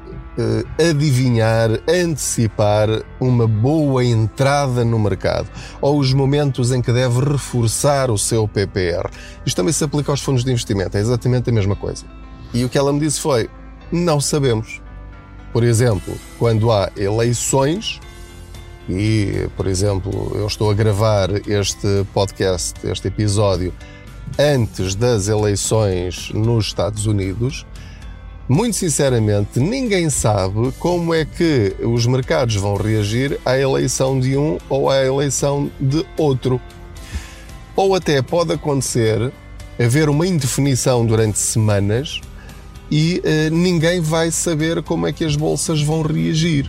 adivinhar, 0.78 1.70
antecipar 1.88 2.88
uma 3.20 3.46
boa 3.46 4.04
entrada 4.04 4.84
no 4.84 4.98
mercado 4.98 5.48
ou 5.80 5.98
os 5.98 6.12
momentos 6.12 6.72
em 6.72 6.80
que 6.80 6.92
deve 6.92 7.20
reforçar 7.20 8.10
o 8.10 8.16
seu 8.16 8.48
PPR. 8.48 9.10
Isto 9.44 9.56
também 9.56 9.72
se 9.72 9.84
aplica 9.84 10.10
aos 10.10 10.22
fundos 10.22 10.44
de 10.44 10.50
investimento, 10.50 10.96
é 10.96 11.00
exatamente 11.00 11.50
a 11.50 11.52
mesma 11.52 11.76
coisa. 11.76 12.04
E 12.54 12.64
o 12.64 12.68
que 12.68 12.78
ela 12.78 12.92
me 12.92 13.00
disse 13.00 13.20
foi: 13.20 13.48
não 13.90 14.20
sabemos. 14.20 14.80
Por 15.52 15.62
exemplo, 15.62 16.14
quando 16.38 16.72
há 16.72 16.90
eleições, 16.96 18.00
e, 18.88 19.48
por 19.56 19.66
exemplo, 19.66 20.32
eu 20.34 20.46
estou 20.46 20.70
a 20.70 20.74
gravar 20.74 21.30
este 21.46 22.06
podcast, 22.14 22.74
este 22.84 23.08
episódio, 23.08 23.72
antes 24.38 24.94
das 24.94 25.28
eleições 25.28 26.30
nos 26.32 26.66
Estados 26.66 27.06
Unidos, 27.06 27.66
muito 28.48 28.76
sinceramente, 28.76 29.60
ninguém 29.60 30.10
sabe 30.10 30.72
como 30.78 31.14
é 31.14 31.24
que 31.24 31.76
os 31.80 32.06
mercados 32.06 32.56
vão 32.56 32.74
reagir 32.74 33.38
à 33.44 33.56
eleição 33.56 34.18
de 34.18 34.36
um 34.36 34.58
ou 34.68 34.90
à 34.90 35.04
eleição 35.04 35.70
de 35.80 36.04
outro. 36.16 36.60
Ou 37.76 37.94
até 37.94 38.20
pode 38.20 38.52
acontecer 38.52 39.32
haver 39.78 40.08
uma 40.08 40.26
indefinição 40.26 41.06
durante 41.06 41.38
semanas 41.38 42.20
e 42.90 43.22
eh, 43.24 43.48
ninguém 43.48 44.00
vai 44.00 44.30
saber 44.30 44.82
como 44.82 45.06
é 45.06 45.12
que 45.12 45.24
as 45.24 45.34
bolsas 45.34 45.80
vão 45.80 46.02
reagir. 46.02 46.68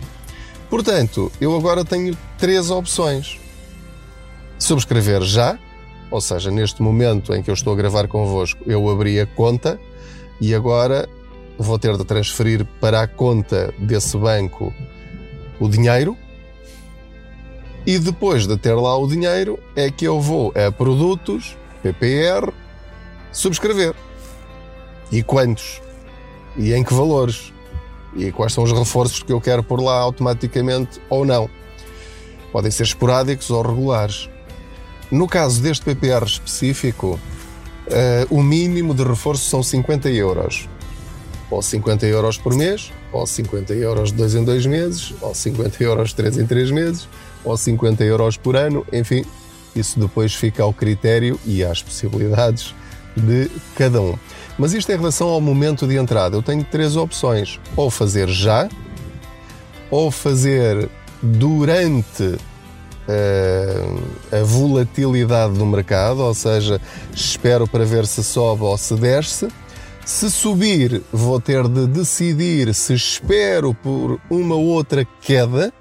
Portanto, 0.70 1.30
eu 1.40 1.54
agora 1.54 1.84
tenho 1.84 2.16
três 2.38 2.70
opções: 2.70 3.38
subscrever 4.58 5.22
já, 5.22 5.58
ou 6.10 6.20
seja, 6.20 6.50
neste 6.50 6.80
momento 6.80 7.34
em 7.34 7.42
que 7.42 7.50
eu 7.50 7.54
estou 7.54 7.72
a 7.74 7.76
gravar 7.76 8.08
convosco, 8.08 8.60
eu 8.66 8.88
abri 8.88 9.20
a 9.20 9.26
conta 9.26 9.78
e 10.40 10.54
agora 10.54 11.08
vou 11.58 11.78
ter 11.78 11.96
de 11.96 12.04
transferir 12.04 12.64
para 12.80 13.02
a 13.02 13.06
conta 13.06 13.72
desse 13.78 14.16
banco 14.16 14.72
o 15.60 15.68
dinheiro. 15.68 16.16
E 17.86 17.98
depois 17.98 18.46
de 18.46 18.56
ter 18.56 18.74
lá 18.74 18.96
o 18.96 19.06
dinheiro, 19.06 19.58
é 19.76 19.90
que 19.90 20.06
eu 20.06 20.20
vou 20.20 20.52
a 20.56 20.72
produtos, 20.72 21.56
PPR, 21.82 22.50
subscrever. 23.30 23.94
E 25.12 25.22
quantos? 25.22 25.82
E 26.56 26.72
em 26.72 26.82
que 26.82 26.94
valores? 26.94 27.52
E 28.16 28.32
quais 28.32 28.52
são 28.52 28.64
os 28.64 28.72
reforços 28.72 29.22
que 29.22 29.32
eu 29.32 29.40
quero 29.40 29.62
pôr 29.62 29.80
lá 29.80 29.98
automaticamente 29.98 31.00
ou 31.10 31.26
não? 31.26 31.50
Podem 32.52 32.70
ser 32.70 32.84
esporádicos 32.84 33.50
ou 33.50 33.62
regulares. 33.62 34.30
No 35.10 35.28
caso 35.28 35.60
deste 35.60 35.84
PPR 35.84 36.24
específico, 36.24 37.18
uh, 37.88 38.34
o 38.34 38.42
mínimo 38.42 38.94
de 38.94 39.02
reforço 39.02 39.44
são 39.44 39.62
50 39.62 40.08
euros. 40.10 40.68
Ou 41.54 41.62
50 41.62 42.04
euros 42.06 42.36
por 42.36 42.52
mês, 42.52 42.92
ou 43.12 43.24
50 43.24 43.74
euros 43.74 44.10
de 44.10 44.16
2 44.16 44.34
em 44.34 44.44
2 44.44 44.66
meses, 44.66 45.14
ou 45.20 45.32
50 45.32 45.84
euros 45.84 46.08
de 46.08 46.16
3 46.16 46.38
em 46.38 46.46
3 46.46 46.70
meses, 46.72 47.08
ou 47.44 47.56
50 47.56 48.02
euros 48.02 48.36
por 48.36 48.56
ano, 48.56 48.84
enfim, 48.92 49.24
isso 49.76 50.00
depois 50.00 50.34
fica 50.34 50.64
ao 50.64 50.72
critério 50.72 51.38
e 51.46 51.62
às 51.62 51.80
possibilidades 51.80 52.74
de 53.16 53.48
cada 53.76 54.00
um. 54.00 54.16
Mas 54.58 54.72
isto 54.72 54.90
em 54.90 54.96
relação 54.96 55.28
ao 55.28 55.40
momento 55.40 55.86
de 55.86 55.96
entrada, 55.96 56.34
eu 56.34 56.42
tenho 56.42 56.64
três 56.64 56.96
opções: 56.96 57.60
ou 57.76 57.88
fazer 57.88 58.28
já, 58.28 58.68
ou 59.88 60.10
fazer 60.10 60.88
durante 61.22 62.24
uh, 62.24 64.02
a 64.32 64.42
volatilidade 64.42 65.54
do 65.54 65.64
mercado, 65.64 66.18
ou 66.18 66.34
seja, 66.34 66.80
espero 67.14 67.68
para 67.68 67.84
ver 67.84 68.08
se 68.08 68.24
sobe 68.24 68.64
ou 68.64 68.76
se 68.76 68.96
desce. 68.96 69.46
Se 70.04 70.30
subir, 70.30 71.02
vou 71.10 71.40
ter 71.40 71.66
de 71.66 71.86
decidir 71.86 72.74
se 72.74 72.92
espero 72.92 73.72
por 73.72 74.20
uma 74.28 74.54
outra 74.54 75.06
queda, 75.22 75.72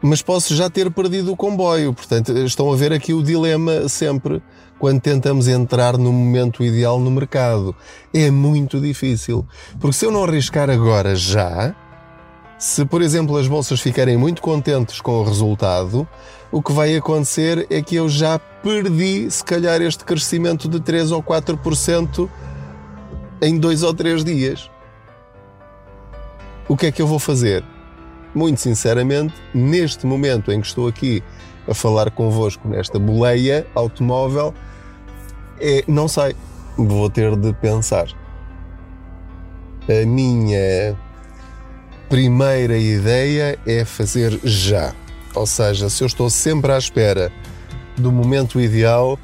mas 0.00 0.22
posso 0.22 0.56
já 0.56 0.70
ter 0.70 0.90
perdido 0.90 1.32
o 1.32 1.36
comboio. 1.36 1.92
Portanto, 1.92 2.32
estão 2.38 2.72
a 2.72 2.76
ver 2.76 2.94
aqui 2.94 3.12
o 3.12 3.22
dilema 3.22 3.86
sempre 3.90 4.42
quando 4.78 5.02
tentamos 5.02 5.48
entrar 5.48 5.98
no 5.98 6.10
momento 6.10 6.64
ideal 6.64 6.98
no 6.98 7.10
mercado. 7.10 7.76
É 8.12 8.30
muito 8.30 8.80
difícil. 8.80 9.46
Porque 9.78 9.96
se 9.96 10.06
eu 10.06 10.10
não 10.10 10.24
arriscar 10.24 10.70
agora 10.70 11.14
já, 11.14 11.74
se, 12.58 12.86
por 12.86 13.02
exemplo, 13.02 13.36
as 13.36 13.46
bolsas 13.46 13.80
ficarem 13.80 14.16
muito 14.16 14.40
contentes 14.40 15.02
com 15.02 15.12
o 15.12 15.24
resultado, 15.24 16.08
o 16.52 16.60
que 16.60 16.72
vai 16.72 16.96
acontecer 16.96 17.66
é 17.70 17.80
que 17.80 17.96
eu 17.96 18.08
já 18.08 18.38
perdi, 18.38 19.30
se 19.30 19.44
calhar, 19.44 19.80
este 19.80 20.04
crescimento 20.04 20.68
de 20.68 20.80
3 20.80 21.12
ou 21.12 21.22
4% 21.22 22.28
em 23.40 23.58
dois 23.58 23.82
ou 23.82 23.94
três 23.94 24.24
dias. 24.24 24.70
O 26.68 26.76
que 26.76 26.86
é 26.86 26.92
que 26.92 27.00
eu 27.00 27.06
vou 27.06 27.18
fazer? 27.18 27.64
Muito 28.34 28.60
sinceramente, 28.60 29.34
neste 29.54 30.06
momento 30.06 30.52
em 30.52 30.60
que 30.60 30.66
estou 30.66 30.86
aqui 30.88 31.22
a 31.68 31.74
falar 31.74 32.10
convosco 32.10 32.68
nesta 32.68 32.98
boleia 32.98 33.66
automóvel, 33.74 34.54
é, 35.60 35.84
não 35.86 36.08
sei, 36.08 36.34
vou 36.76 37.08
ter 37.08 37.36
de 37.36 37.52
pensar. 37.54 38.06
A 39.88 40.06
minha 40.06 40.96
primeira 42.08 42.76
ideia 42.76 43.58
é 43.66 43.84
fazer 43.84 44.38
já. 44.44 44.94
Ou 45.34 45.46
seja, 45.46 45.88
se 45.88 46.02
eu 46.02 46.06
estou 46.06 46.28
sempre 46.28 46.72
à 46.72 46.78
espera 46.78 47.32
do 47.96 48.10
momento 48.10 48.60
ideal, 48.60 49.18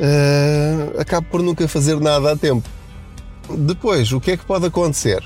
uh, 0.00 1.00
acabo 1.00 1.26
por 1.30 1.42
nunca 1.42 1.68
fazer 1.68 2.00
nada 2.00 2.32
a 2.32 2.36
tempo. 2.36 2.68
Depois, 3.56 4.12
o 4.12 4.20
que 4.20 4.32
é 4.32 4.36
que 4.36 4.44
pode 4.44 4.66
acontecer? 4.66 5.24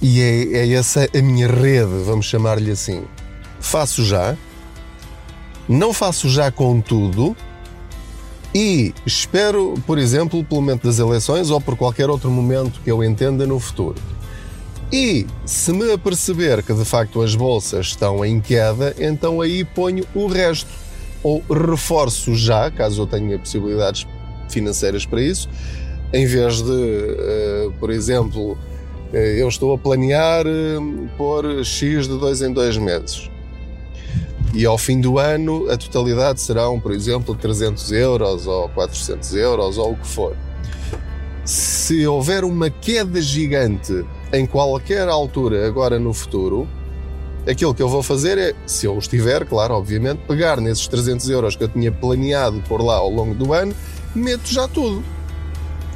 E 0.00 0.20
é, 0.20 0.58
é 0.58 0.72
essa 0.72 1.08
a 1.16 1.22
minha 1.22 1.48
rede, 1.48 2.02
vamos 2.04 2.26
chamar-lhe 2.26 2.70
assim. 2.70 3.04
Faço 3.60 4.04
já, 4.04 4.36
não 5.68 5.92
faço 5.92 6.28
já 6.28 6.50
com 6.50 6.80
tudo 6.80 7.36
e 8.54 8.94
espero, 9.04 9.74
por 9.86 9.98
exemplo, 9.98 10.44
pelo 10.44 10.60
momento 10.60 10.86
das 10.86 10.98
eleições 10.98 11.50
ou 11.50 11.60
por 11.60 11.76
qualquer 11.76 12.08
outro 12.08 12.30
momento 12.30 12.80
que 12.82 12.90
eu 12.90 13.02
entenda 13.02 13.46
no 13.46 13.58
futuro. 13.58 13.96
E 14.92 15.26
se 15.44 15.72
me 15.72 15.92
aperceber 15.92 16.62
que 16.62 16.72
de 16.72 16.84
facto 16.84 17.20
as 17.22 17.34
bolsas 17.34 17.86
estão 17.86 18.24
em 18.24 18.40
queda, 18.40 18.94
então 18.98 19.40
aí 19.40 19.64
ponho 19.64 20.04
o 20.14 20.26
resto. 20.26 20.70
Ou 21.22 21.42
reforço 21.50 22.34
já, 22.34 22.70
caso 22.70 23.02
eu 23.02 23.06
tenha 23.06 23.38
possibilidades 23.38 24.06
financeiras 24.48 25.06
para 25.06 25.22
isso, 25.22 25.48
em 26.12 26.26
vez 26.26 26.62
de, 26.62 26.70
uh, 26.70 27.72
por 27.80 27.90
exemplo, 27.90 28.52
uh, 28.52 29.16
eu 29.16 29.48
estou 29.48 29.74
a 29.74 29.78
planear 29.78 30.46
uh, 30.46 31.08
pôr 31.16 31.64
X 31.64 32.06
de 32.06 32.18
dois 32.18 32.42
em 32.42 32.52
dois 32.52 32.76
meses. 32.76 33.30
E 34.52 34.64
ao 34.64 34.78
fim 34.78 35.00
do 35.00 35.18
ano 35.18 35.68
a 35.70 35.76
totalidade 35.76 36.40
serão, 36.40 36.78
por 36.78 36.92
exemplo, 36.92 37.34
300 37.34 37.90
euros 37.90 38.46
ou 38.46 38.68
400 38.68 39.34
euros 39.34 39.78
ou 39.78 39.92
o 39.92 39.96
que 39.96 40.06
for. 40.06 40.36
Se 41.44 42.06
houver 42.06 42.44
uma 42.44 42.70
queda 42.70 43.20
gigante 43.20 44.04
em 44.34 44.46
qualquer 44.46 45.08
altura, 45.08 45.66
agora 45.66 45.98
no 45.98 46.12
futuro, 46.12 46.68
aquilo 47.48 47.72
que 47.72 47.82
eu 47.82 47.88
vou 47.88 48.02
fazer 48.02 48.36
é, 48.36 48.54
se 48.66 48.86
eu 48.86 48.98
estiver, 48.98 49.44
claro, 49.46 49.74
obviamente, 49.74 50.22
pegar 50.26 50.60
nesses 50.60 50.88
300 50.88 51.28
euros 51.30 51.56
que 51.56 51.62
eu 51.62 51.68
tinha 51.68 51.92
planeado 51.92 52.60
por 52.68 52.82
lá 52.82 52.96
ao 52.96 53.08
longo 53.08 53.34
do 53.34 53.52
ano, 53.52 53.74
meto 54.14 54.48
já 54.52 54.66
tudo. 54.66 55.04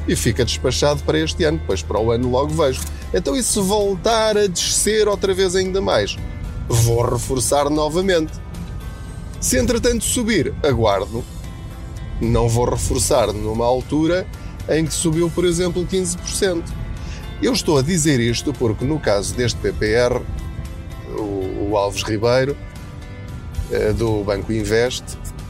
E 0.07 0.15
fica 0.15 0.45
despachado 0.45 1.03
para 1.03 1.19
este 1.19 1.43
ano, 1.43 1.57
depois 1.57 1.81
para 1.81 1.99
o 1.99 2.11
ano 2.11 2.29
logo 2.31 2.49
vejo. 2.53 2.81
Então, 3.13 3.35
e 3.35 3.43
se 3.43 3.59
voltar 3.59 4.37
a 4.37 4.47
descer 4.47 5.07
outra 5.07 5.33
vez 5.33 5.55
ainda 5.55 5.81
mais? 5.81 6.15
Vou 6.67 7.01
reforçar 7.01 7.69
novamente. 7.69 8.31
Se 9.41 9.57
entretanto 9.57 10.03
subir, 10.03 10.53
aguardo. 10.63 11.23
Não 12.21 12.47
vou 12.47 12.65
reforçar 12.65 13.31
numa 13.33 13.65
altura 13.65 14.25
em 14.69 14.85
que 14.85 14.93
subiu, 14.93 15.29
por 15.29 15.45
exemplo, 15.45 15.85
15%. 15.85 16.63
Eu 17.41 17.53
estou 17.53 17.77
a 17.77 17.81
dizer 17.81 18.19
isto 18.19 18.51
porque, 18.51 18.83
no 18.83 18.99
caso 18.99 19.33
deste 19.33 19.57
PPR, 19.59 20.21
o, 21.17 21.69
o 21.69 21.77
Alves 21.77 22.03
Ribeiro, 22.03 22.55
eh, 23.71 23.93
do 23.93 24.25
Banco 24.25 24.51
Invest, 24.51 25.03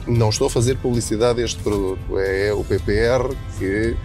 não 0.05 0.29
estou 0.29 0.46
a 0.46 0.50
fazer 0.51 0.77
publicidade 0.77 1.41
a 1.41 1.46
este 1.46 1.62
produto. 1.63 2.19
É 2.19 2.53
o 2.53 2.63
PPR 2.63 3.36
que 3.58 3.98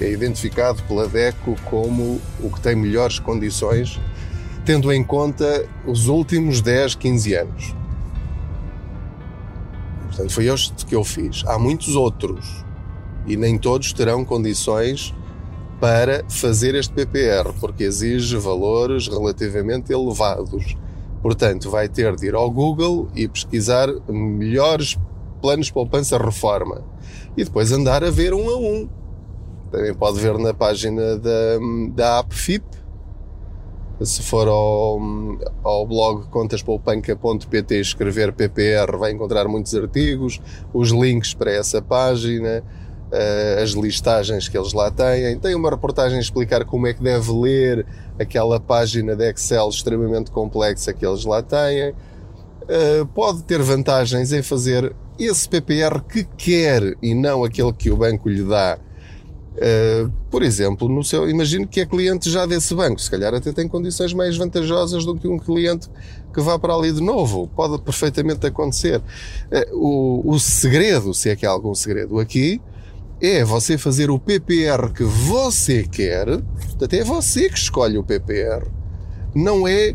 é 0.00 0.10
identificado 0.12 0.80
pela 0.84 1.08
DECO 1.08 1.56
como 1.64 2.20
o 2.40 2.48
que 2.48 2.60
tem 2.60 2.76
melhores 2.76 3.18
condições, 3.18 3.98
tendo 4.64 4.92
em 4.92 5.02
conta 5.02 5.68
os 5.84 6.06
últimos 6.06 6.60
10, 6.60 6.94
15 6.94 7.34
anos. 7.34 7.74
Portanto, 10.06 10.32
foi 10.32 10.46
este 10.46 10.86
que 10.86 10.94
eu 10.94 11.02
fiz. 11.02 11.42
Há 11.44 11.58
muitos 11.58 11.96
outros 11.96 12.64
e 13.26 13.36
nem 13.36 13.58
todos 13.58 13.92
terão 13.92 14.24
condições 14.24 15.12
para 15.80 16.24
fazer 16.28 16.74
este 16.74 16.92
PPR, 16.92 17.52
porque 17.60 17.84
exige 17.84 18.36
valores 18.36 19.08
relativamente 19.08 19.92
elevados. 19.92 20.76
Portanto, 21.22 21.70
vai 21.70 21.88
ter 21.88 22.14
de 22.16 22.26
ir 22.26 22.34
ao 22.34 22.50
Google 22.50 23.08
e 23.14 23.26
pesquisar 23.28 23.88
melhores 24.08 24.98
planos 25.40 25.66
de 25.66 25.72
poupança 25.72 26.16
reforma 26.18 26.82
e 27.36 27.44
depois 27.44 27.72
andar 27.72 28.02
a 28.02 28.10
ver 28.10 28.32
um 28.32 28.48
a 28.48 28.56
um. 28.56 28.88
Também 29.70 29.92
pode 29.94 30.20
ver 30.20 30.38
na 30.38 30.54
página 30.54 31.18
da, 31.18 31.58
da 31.94 32.18
app 32.20 32.34
FIP, 32.34 32.64
se 34.00 34.22
for 34.22 34.46
ao, 34.46 35.00
ao 35.64 35.86
blog 35.86 36.26
contaspoupanca.pt 36.28 37.80
escrever 37.80 38.32
PPR, 38.32 38.96
vai 38.98 39.12
encontrar 39.12 39.48
muitos 39.48 39.74
artigos, 39.74 40.40
os 40.72 40.90
links 40.90 41.32
para 41.32 41.50
essa 41.50 41.80
página, 41.80 42.62
eh, 43.16 43.62
as 43.62 43.70
listagens 43.70 44.48
que 44.48 44.56
eles 44.56 44.72
lá 44.72 44.90
têm. 44.90 45.38
Tem 45.38 45.54
uma 45.54 45.70
reportagem 45.70 46.18
a 46.18 46.20
explicar 46.20 46.64
como 46.64 46.86
é 46.86 46.94
que 46.94 47.02
deve 47.02 47.32
ler 47.32 47.86
aquela 48.18 48.60
página 48.60 49.16
de 49.16 49.30
Excel 49.30 49.68
extremamente 49.68 50.30
complexa 50.30 50.92
que 50.92 51.06
eles 51.06 51.24
lá 51.24 51.42
têm. 51.42 51.94
Eh, 52.68 53.06
pode 53.14 53.42
ter 53.44 53.62
vantagens 53.62 54.32
em 54.32 54.42
fazer 54.42 54.94
esse 55.18 55.48
PPR 55.48 56.00
que 56.00 56.24
quer 56.36 56.94
e 57.02 57.14
não 57.14 57.42
aquele 57.42 57.72
que 57.72 57.90
o 57.90 57.96
banco 57.96 58.28
lhe 58.28 58.42
dá 58.42 58.78
Uh, 59.56 60.12
por 60.30 60.42
exemplo, 60.42 60.86
no 60.86 61.02
seu, 61.02 61.30
imagino 61.30 61.66
que 61.66 61.80
é 61.80 61.86
cliente 61.86 62.28
já 62.28 62.44
desse 62.44 62.74
banco, 62.74 63.00
se 63.00 63.10
calhar 63.10 63.32
até 63.32 63.52
tem 63.52 63.66
condições 63.66 64.12
mais 64.12 64.36
vantajosas 64.36 65.06
do 65.06 65.16
que 65.16 65.26
um 65.26 65.38
cliente 65.38 65.88
que 66.34 66.42
vá 66.42 66.58
para 66.58 66.74
ali 66.74 66.92
de 66.92 67.00
novo. 67.00 67.48
Pode 67.56 67.80
perfeitamente 67.80 68.46
acontecer. 68.46 69.00
Uh, 69.00 70.22
o, 70.26 70.34
o 70.34 70.38
segredo, 70.38 71.14
se 71.14 71.30
é 71.30 71.36
que 71.36 71.46
há 71.46 71.50
algum 71.50 71.74
segredo 71.74 72.18
aqui, 72.18 72.60
é 73.20 73.44
você 73.44 73.78
fazer 73.78 74.10
o 74.10 74.18
PPR 74.18 74.92
que 74.94 75.02
você 75.02 75.84
quer, 75.84 76.26
portanto, 76.26 76.92
é 76.92 77.04
você 77.04 77.48
que 77.48 77.58
escolhe 77.58 77.96
o 77.96 78.04
PPR. 78.04 78.66
Não 79.34 79.66
é 79.66 79.94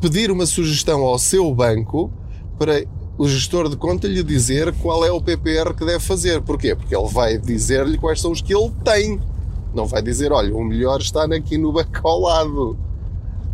pedir 0.00 0.30
uma 0.30 0.46
sugestão 0.46 1.02
ao 1.02 1.18
seu 1.18 1.54
banco 1.54 2.12
para 2.58 2.84
o 3.16 3.26
gestor 3.26 3.68
de 3.68 3.76
conta 3.76 4.06
lhe 4.06 4.22
dizer 4.22 4.72
qual 4.80 5.04
é 5.04 5.10
o 5.10 5.20
PPR 5.20 5.74
que 5.74 5.84
deve 5.84 6.00
fazer. 6.00 6.40
Porquê? 6.42 6.74
Porque 6.74 6.94
ele 6.94 7.08
vai 7.08 7.36
dizer-lhe 7.36 7.98
quais 7.98 8.20
são 8.20 8.30
os 8.30 8.40
que 8.40 8.54
ele 8.54 8.70
tem. 8.84 9.20
Não 9.74 9.86
vai 9.86 10.00
dizer, 10.00 10.32
olha, 10.32 10.54
o 10.54 10.62
melhor 10.64 11.00
está 11.00 11.24
aqui 11.24 11.58
no 11.58 11.72
banco 11.72 12.06
ao 12.06 12.20
lado. 12.20 12.78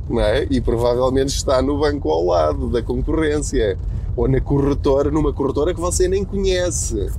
Não 0.08 0.20
é? 0.20 0.46
E 0.50 0.60
provavelmente 0.60 1.28
está 1.28 1.62
no 1.62 1.78
banco 1.78 2.10
ao 2.10 2.26
lado 2.26 2.68
da 2.68 2.82
concorrência. 2.82 3.78
Ou 4.16 4.28
na 4.28 4.40
corretora, 4.40 5.10
numa 5.10 5.32
corretora 5.32 5.74
que 5.74 5.80
você 5.80 6.06
nem 6.06 6.24
conhece. 6.24 7.10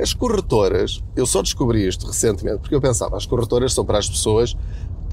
As 0.00 0.14
corretoras, 0.14 1.02
eu 1.16 1.26
só 1.26 1.42
descobri 1.42 1.86
isto 1.86 2.06
recentemente, 2.06 2.58
porque 2.58 2.74
eu 2.74 2.80
pensava, 2.80 3.16
as 3.16 3.26
corretoras 3.26 3.72
são 3.72 3.84
para 3.84 3.98
as 3.98 4.08
pessoas 4.08 4.56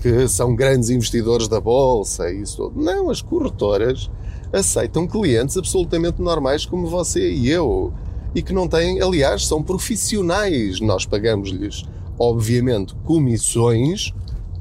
que 0.01 0.27
são 0.27 0.55
grandes 0.55 0.89
investidores 0.89 1.47
da 1.47 1.59
bolsa 1.59 2.31
e 2.31 2.41
isso 2.41 2.57
tudo. 2.57 2.83
Não, 2.83 3.09
as 3.09 3.21
corretoras 3.21 4.09
aceitam 4.53 5.07
clientes 5.07 5.57
absolutamente 5.57 6.21
normais 6.21 6.65
como 6.65 6.87
você 6.87 7.31
e 7.31 7.49
eu 7.49 7.91
e 8.35 8.41
que 8.41 8.53
não 8.53 8.67
têm, 8.67 9.01
aliás, 9.01 9.47
são 9.47 9.63
profissionais. 9.63 10.79
Nós 10.81 11.05
pagamos-lhes, 11.05 11.83
obviamente, 12.19 12.93
comissões 13.05 14.13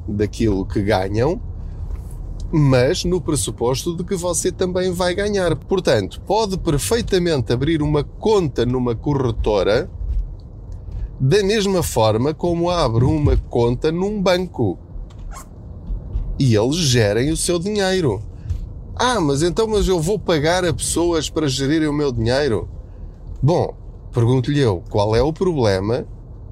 daquilo 0.07 0.65
que 0.65 0.81
ganham, 0.81 1.41
mas 2.51 3.03
no 3.03 3.19
pressuposto 3.19 3.95
de 3.95 4.03
que 4.03 4.15
você 4.15 4.51
também 4.51 4.91
vai 4.91 5.13
ganhar. 5.13 5.55
Portanto, 5.55 6.21
pode 6.25 6.57
perfeitamente 6.57 7.51
abrir 7.51 7.81
uma 7.81 8.03
conta 8.03 8.65
numa 8.65 8.95
corretora 8.95 9.89
da 11.19 11.41
mesma 11.43 11.81
forma 11.81 12.33
como 12.33 12.69
abre 12.69 13.05
uma 13.05 13.37
conta 13.37 13.91
num 13.91 14.21
banco. 14.21 14.77
E 16.37 16.55
eles 16.55 16.75
gerem 16.75 17.31
o 17.31 17.37
seu 17.37 17.57
dinheiro. 17.57 18.21
Ah, 18.95 19.19
mas 19.19 19.41
então 19.41 19.67
mas 19.67 19.87
eu 19.87 19.99
vou 19.99 20.19
pagar 20.19 20.65
a 20.65 20.73
pessoas 20.73 21.29
para 21.29 21.47
gerirem 21.47 21.87
o 21.87 21.93
meu 21.93 22.11
dinheiro? 22.11 22.69
Bom, 23.41 23.75
pergunto-lhe 24.11 24.59
eu, 24.59 24.83
qual 24.89 25.15
é 25.15 25.21
o 25.21 25.33
problema 25.33 26.05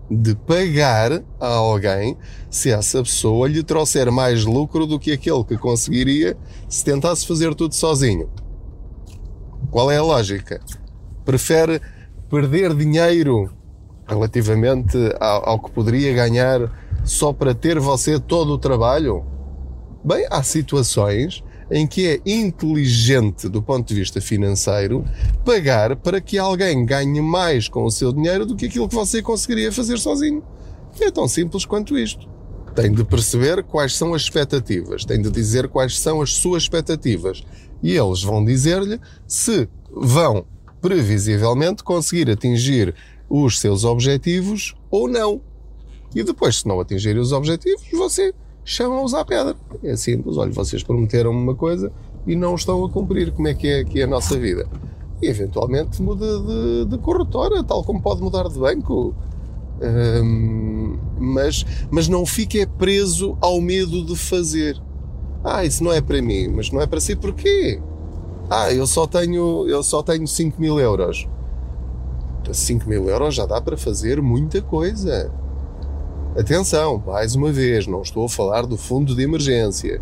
de 0.09 0.35
pagar 0.35 1.23
a 1.39 1.47
alguém 1.47 2.17
se 2.49 2.69
essa 2.69 3.01
pessoa 3.01 3.47
lhe 3.47 3.63
trouxer 3.63 4.11
mais 4.11 4.45
lucro 4.45 4.85
do 4.85 4.99
que 4.99 5.11
aquele 5.11 5.43
que 5.43 5.57
conseguiria 5.57 6.37
se 6.69 6.83
tentasse 6.83 7.25
fazer 7.25 7.55
tudo 7.55 7.73
sozinho? 7.73 8.29
Qual 9.71 9.89
é 9.89 9.97
a 9.97 10.03
lógica? 10.03 10.61
Prefere 11.25 11.81
perder 12.29 12.75
dinheiro 12.75 13.49
relativamente 14.07 14.97
ao, 15.19 15.49
ao 15.49 15.59
que 15.59 15.71
poderia 15.71 16.13
ganhar 16.13 16.71
só 17.03 17.33
para 17.33 17.53
ter 17.53 17.79
você 17.79 18.19
todo 18.19 18.53
o 18.53 18.57
trabalho? 18.57 19.25
Bem, 20.03 20.25
há 20.29 20.43
situações 20.43 21.43
em 21.71 21.87
que 21.87 22.07
é 22.07 22.21
inteligente 22.25 23.47
do 23.47 23.61
ponto 23.61 23.87
de 23.87 23.95
vista 23.95 24.21
financeiro 24.21 25.05
pagar 25.45 25.95
para 25.95 26.19
que 26.21 26.37
alguém 26.37 26.85
ganhe 26.85 27.21
mais 27.21 27.67
com 27.67 27.83
o 27.83 27.91
seu 27.91 28.11
dinheiro 28.11 28.45
do 28.45 28.55
que 28.55 28.65
aquilo 28.65 28.87
que 28.87 28.95
você 28.95 29.21
conseguiria 29.21 29.71
fazer 29.71 29.97
sozinho. 29.97 30.43
É 30.99 31.09
tão 31.09 31.27
simples 31.27 31.65
quanto 31.65 31.97
isto. 31.97 32.29
Tem 32.75 32.91
de 32.91 33.03
perceber 33.03 33.63
quais 33.63 33.95
são 33.95 34.13
as 34.13 34.23
expectativas, 34.23 35.05
tem 35.05 35.21
de 35.21 35.29
dizer 35.29 35.67
quais 35.67 35.99
são 35.99 36.21
as 36.21 36.33
suas 36.33 36.63
expectativas 36.63 37.43
e 37.81 37.95
eles 37.95 38.23
vão 38.23 38.43
dizer-lhe 38.43 38.99
se 39.27 39.67
vão 39.91 40.45
previsivelmente 40.81 41.83
conseguir 41.83 42.29
atingir 42.29 42.95
os 43.35 43.59
seus 43.59 43.83
objetivos 43.83 44.75
ou 44.91 45.07
não. 45.07 45.41
E 46.13 46.23
depois, 46.23 46.57
se 46.57 46.67
não 46.67 46.79
atingirem 46.79 47.19
os 47.19 47.31
objetivos, 47.31 47.83
você 47.91 48.31
chamam-os 48.63 49.15
à 49.15 49.25
pedra. 49.25 49.55
É 49.83 49.95
simples, 49.95 50.37
olha, 50.37 50.51
vocês 50.51 50.83
prometeram 50.83 51.31
uma 51.31 51.55
coisa 51.55 51.91
e 52.27 52.35
não 52.35 52.53
estão 52.53 52.85
a 52.85 52.89
cumprir. 52.89 53.31
Como 53.31 53.47
é 53.47 53.55
que 53.55 53.67
é 53.67 53.79
aqui 53.79 54.03
a 54.03 54.07
nossa 54.07 54.37
vida? 54.37 54.67
E 55.19 55.25
eventualmente 55.25 55.99
muda 55.99 56.39
de, 56.41 56.85
de 56.85 56.97
corretora, 56.99 57.63
tal 57.63 57.83
como 57.83 57.99
pode 57.99 58.21
mudar 58.21 58.47
de 58.47 58.59
banco. 58.59 59.15
Hum, 59.81 60.99
mas, 61.17 61.65
mas 61.89 62.07
não 62.07 62.27
fique 62.27 62.63
preso 62.67 63.35
ao 63.41 63.59
medo 63.59 64.05
de 64.05 64.15
fazer. 64.15 64.79
Ah, 65.43 65.65
isso 65.65 65.83
não 65.83 65.91
é 65.91 66.01
para 66.01 66.21
mim, 66.21 66.49
mas 66.49 66.69
não 66.69 66.79
é 66.79 66.85
para 66.85 66.99
si 66.99 67.15
porquê? 67.15 67.81
Ah, 68.47 68.71
eu 68.71 68.85
só 68.85 69.07
tenho, 69.07 69.67
eu 69.67 69.81
só 69.81 70.03
tenho 70.03 70.27
5 70.27 70.61
mil 70.61 70.79
euros. 70.79 71.27
5 72.51 72.89
mil 72.89 73.07
euros 73.07 73.35
já 73.35 73.45
dá 73.45 73.61
para 73.61 73.77
fazer 73.77 74.21
muita 74.21 74.61
coisa. 74.61 75.31
Atenção, 76.37 77.01
mais 77.05 77.35
uma 77.35 77.51
vez, 77.51 77.85
não 77.85 78.01
estou 78.01 78.25
a 78.25 78.29
falar 78.29 78.65
do 78.65 78.75
fundo 78.75 79.15
de 79.15 79.21
emergência. 79.21 80.01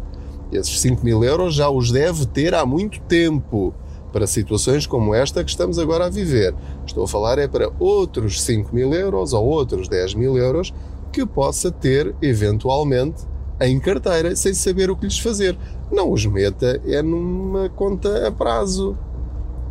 Esses 0.52 0.80
5 0.80 1.04
mil 1.04 1.24
euros 1.24 1.54
já 1.54 1.70
os 1.70 1.92
deve 1.92 2.26
ter 2.26 2.54
há 2.54 2.66
muito 2.66 3.02
tempo 3.02 3.74
para 4.12 4.28
situações 4.28 4.86
como 4.86 5.14
esta 5.14 5.44
que 5.44 5.50
estamos 5.50 5.78
agora 5.78 6.06
a 6.06 6.10
viver. 6.10 6.56
Estou 6.86 7.04
a 7.04 7.08
falar 7.08 7.38
é 7.38 7.48
para 7.48 7.72
outros 7.80 8.42
5 8.42 8.74
mil 8.74 8.94
euros 8.94 9.34
ou 9.34 9.46
outros 9.46 9.88
10 9.88 10.16
mil 10.16 10.38
euros 10.38 10.74
que 11.12 11.26
possa 11.26 11.72
ter 11.72 12.16
eventualmente 12.22 13.24
em 13.60 13.80
carteira 13.80 14.36
sem 14.36 14.54
saber 14.54 14.90
o 14.90 14.96
que 14.96 15.06
lhes 15.06 15.20
fazer. 15.20 15.58
Não 15.92 16.12
os 16.12 16.26
meta 16.26 16.82
é 16.86 17.02
numa 17.02 17.70
conta 17.70 18.28
a 18.28 18.32
prazo. 18.32 18.98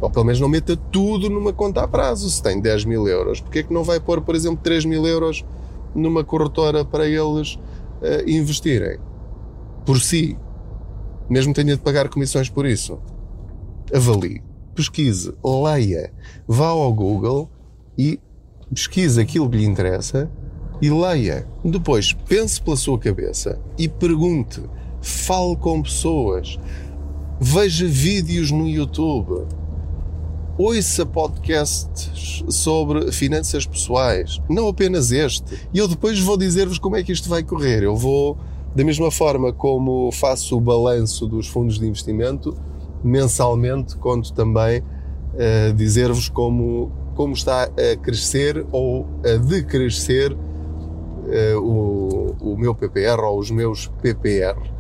Ou 0.01 0.11
pelo 0.11 0.25
menos 0.25 0.41
não 0.41 0.49
meta 0.49 0.77
tudo 0.77 1.29
numa 1.29 1.53
conta 1.53 1.83
a 1.83 1.89
prazo. 1.89 2.31
Se 2.31 2.43
tem 2.43 2.61
10 2.61 2.85
mil 2.85 3.07
euros, 3.07 3.41
porque 3.41 3.61
é 3.61 3.63
que 3.63 3.73
não 3.73 3.85
vai 3.85 4.01
pôr, 4.01 4.21
por 4.21 4.35
exemplo, 4.35 4.61
3 4.63 4.85
mil 4.85 5.07
euros 5.07 5.45
numa 5.95 6.25
corretora 6.25 6.85
para 6.85 7.07
eles 7.07 7.55
uh, 7.55 8.29
investirem 8.29 8.99
por 9.85 10.01
si, 10.01 10.37
mesmo 11.29 11.53
tenha 11.53 11.75
de 11.75 11.83
pagar 11.83 12.09
comissões 12.09 12.49
por 12.49 12.67
isso. 12.67 12.99
Avalie, 13.95 14.43
pesquise, 14.75 15.33
leia, 15.45 16.13
vá 16.47 16.69
ao 16.69 16.93
Google 16.93 17.51
e 17.99 18.21
pesquise 18.73 19.21
aquilo 19.21 19.51
que 19.51 19.57
lhe 19.57 19.65
interessa 19.65 20.31
e 20.81 20.91
leia. 20.91 21.47
Depois, 21.65 22.13
pense 22.13 22.61
pela 22.63 22.77
sua 22.77 22.99
cabeça 22.99 23.61
e 23.77 23.89
pergunte, 23.89 24.63
fale 25.01 25.57
com 25.57 25.83
pessoas, 25.83 26.59
veja 27.41 27.87
vídeos 27.87 28.51
no 28.51 28.69
YouTube, 28.69 29.47
ouça 30.63 31.07
podcasts 31.07 32.45
sobre 32.51 33.11
finanças 33.13 33.65
pessoais, 33.65 34.39
não 34.47 34.69
apenas 34.69 35.11
este. 35.11 35.59
E 35.73 35.79
eu 35.79 35.89
depois 35.89 36.21
vou 36.21 36.37
dizer-vos 36.37 36.79
como 36.79 36.97
é 36.97 37.03
que 37.03 37.13
isto 37.13 37.31
vai 37.31 37.43
correr. 37.43 37.83
Eu 37.83 37.97
vou, 37.97 38.37
da 38.75 38.85
mesma 38.85 39.11
forma 39.11 39.55
como 39.55 40.13
faço 40.13 40.59
o 40.59 40.61
balanço 40.61 41.27
dos 41.27 41.49
fundos 41.49 41.79
de 41.79 41.87
investimento, 41.87 42.55
mensalmente 43.03 43.97
conto 43.97 44.35
também 44.35 44.81
uh, 44.81 45.73
dizer-vos 45.75 46.29
como, 46.29 46.93
como 47.15 47.33
está 47.33 47.63
a 47.65 47.97
crescer 47.97 48.67
ou 48.71 49.07
a 49.25 49.39
decrescer 49.39 50.33
uh, 50.33 51.59
o, 51.59 52.53
o 52.53 52.57
meu 52.59 52.75
PPR 52.75 53.23
ou 53.23 53.39
os 53.39 53.51
meus 53.51 53.87
PPR. 54.03 54.80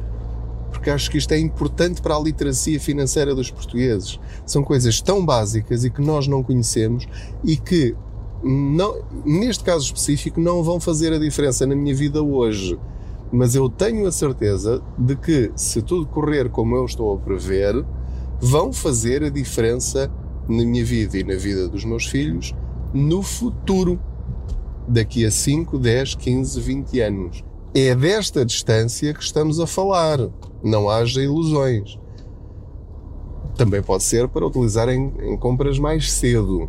Porque 0.70 0.90
acho 0.90 1.10
que 1.10 1.18
isto 1.18 1.32
é 1.32 1.38
importante 1.38 2.00
para 2.00 2.16
a 2.16 2.20
literacia 2.20 2.78
financeira 2.78 3.34
dos 3.34 3.50
portugueses. 3.50 4.18
São 4.46 4.62
coisas 4.62 5.00
tão 5.00 5.24
básicas 5.24 5.84
e 5.84 5.90
que 5.90 6.00
nós 6.00 6.26
não 6.26 6.42
conhecemos 6.42 7.06
e 7.44 7.56
que, 7.56 7.94
não, 8.42 9.02
neste 9.24 9.64
caso 9.64 9.84
específico, 9.84 10.40
não 10.40 10.62
vão 10.62 10.80
fazer 10.80 11.12
a 11.12 11.18
diferença 11.18 11.66
na 11.66 11.74
minha 11.74 11.94
vida 11.94 12.22
hoje. 12.22 12.78
Mas 13.32 13.54
eu 13.54 13.68
tenho 13.68 14.06
a 14.06 14.12
certeza 14.12 14.82
de 14.98 15.16
que, 15.16 15.52
se 15.54 15.82
tudo 15.82 16.06
correr 16.06 16.48
como 16.48 16.76
eu 16.76 16.84
estou 16.84 17.14
a 17.14 17.18
prever, 17.18 17.84
vão 18.40 18.72
fazer 18.72 19.22
a 19.22 19.28
diferença 19.28 20.10
na 20.48 20.64
minha 20.64 20.84
vida 20.84 21.18
e 21.18 21.22
na 21.22 21.36
vida 21.36 21.68
dos 21.68 21.84
meus 21.84 22.06
filhos 22.06 22.54
no 22.92 23.22
futuro 23.22 24.00
daqui 24.88 25.24
a 25.24 25.30
5, 25.30 25.78
10, 25.78 26.14
15, 26.16 26.60
20 26.60 27.00
anos. 27.00 27.44
É 27.72 27.94
desta 27.94 28.44
distância 28.44 29.14
que 29.14 29.22
estamos 29.22 29.60
a 29.60 29.66
falar. 29.66 30.18
Não 30.62 30.88
haja 30.88 31.22
ilusões. 31.22 31.98
Também 33.56 33.82
pode 33.82 34.02
ser 34.02 34.28
para 34.28 34.46
utilizar 34.46 34.88
em, 34.88 35.12
em 35.20 35.36
compras 35.36 35.78
mais 35.78 36.12
cedo. 36.12 36.68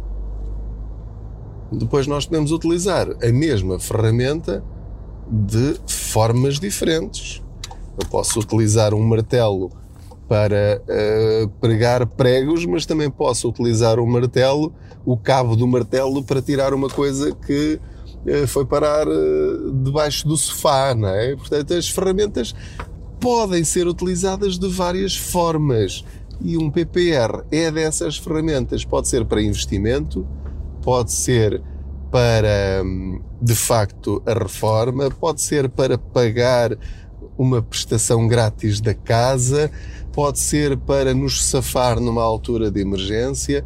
Depois 1.71 2.05
nós 2.05 2.25
podemos 2.25 2.51
utilizar 2.51 3.07
a 3.23 3.31
mesma 3.31 3.79
ferramenta 3.79 4.63
de 5.29 5.79
formas 5.87 6.59
diferentes. 6.59 7.41
Eu 7.97 8.07
posso 8.09 8.39
utilizar 8.39 8.93
um 8.93 9.01
martelo 9.01 9.71
para 10.27 10.81
uh, 10.81 11.49
pregar 11.59 12.05
pregos, 12.05 12.65
mas 12.65 12.85
também 12.85 13.09
posso 13.09 13.47
utilizar 13.49 13.99
o 13.99 14.07
martelo, 14.07 14.73
o 15.05 15.17
cabo 15.17 15.55
do 15.55 15.67
martelo, 15.67 16.23
para 16.23 16.41
tirar 16.41 16.73
uma 16.73 16.89
coisa 16.89 17.33
que 17.33 17.79
eh, 18.25 18.45
foi 18.45 18.65
parar 18.65 19.07
eh, 19.07 19.71
debaixo 19.83 20.27
do 20.27 20.37
sofá, 20.37 20.93
não 20.93 21.09
é? 21.09 21.35
Portanto, 21.35 21.73
as 21.73 21.89
ferramentas 21.89 22.53
podem 23.21 23.63
ser 23.63 23.87
utilizadas 23.87 24.57
de 24.57 24.67
várias 24.67 25.15
formas 25.15 26.03
e 26.41 26.57
um 26.57 26.71
PPR 26.71 27.43
é 27.51 27.69
dessas 27.69 28.17
ferramentas. 28.17 28.83
Pode 28.83 29.07
ser 29.07 29.23
para 29.25 29.41
investimento, 29.41 30.27
pode 30.81 31.11
ser 31.13 31.61
para, 32.09 32.81
hum, 32.83 33.21
de 33.39 33.55
facto, 33.55 34.21
a 34.25 34.33
reforma, 34.33 35.09
pode 35.11 35.39
ser 35.39 35.69
para 35.69 35.99
pagar 35.99 36.75
uma 37.37 37.61
prestação 37.61 38.27
grátis 38.27 38.81
da 38.81 38.95
casa, 38.95 39.71
pode 40.11 40.39
ser 40.39 40.75
para 40.77 41.13
nos 41.13 41.45
safar 41.45 41.99
numa 41.99 42.23
altura 42.23 42.71
de 42.71 42.81
emergência, 42.81 43.63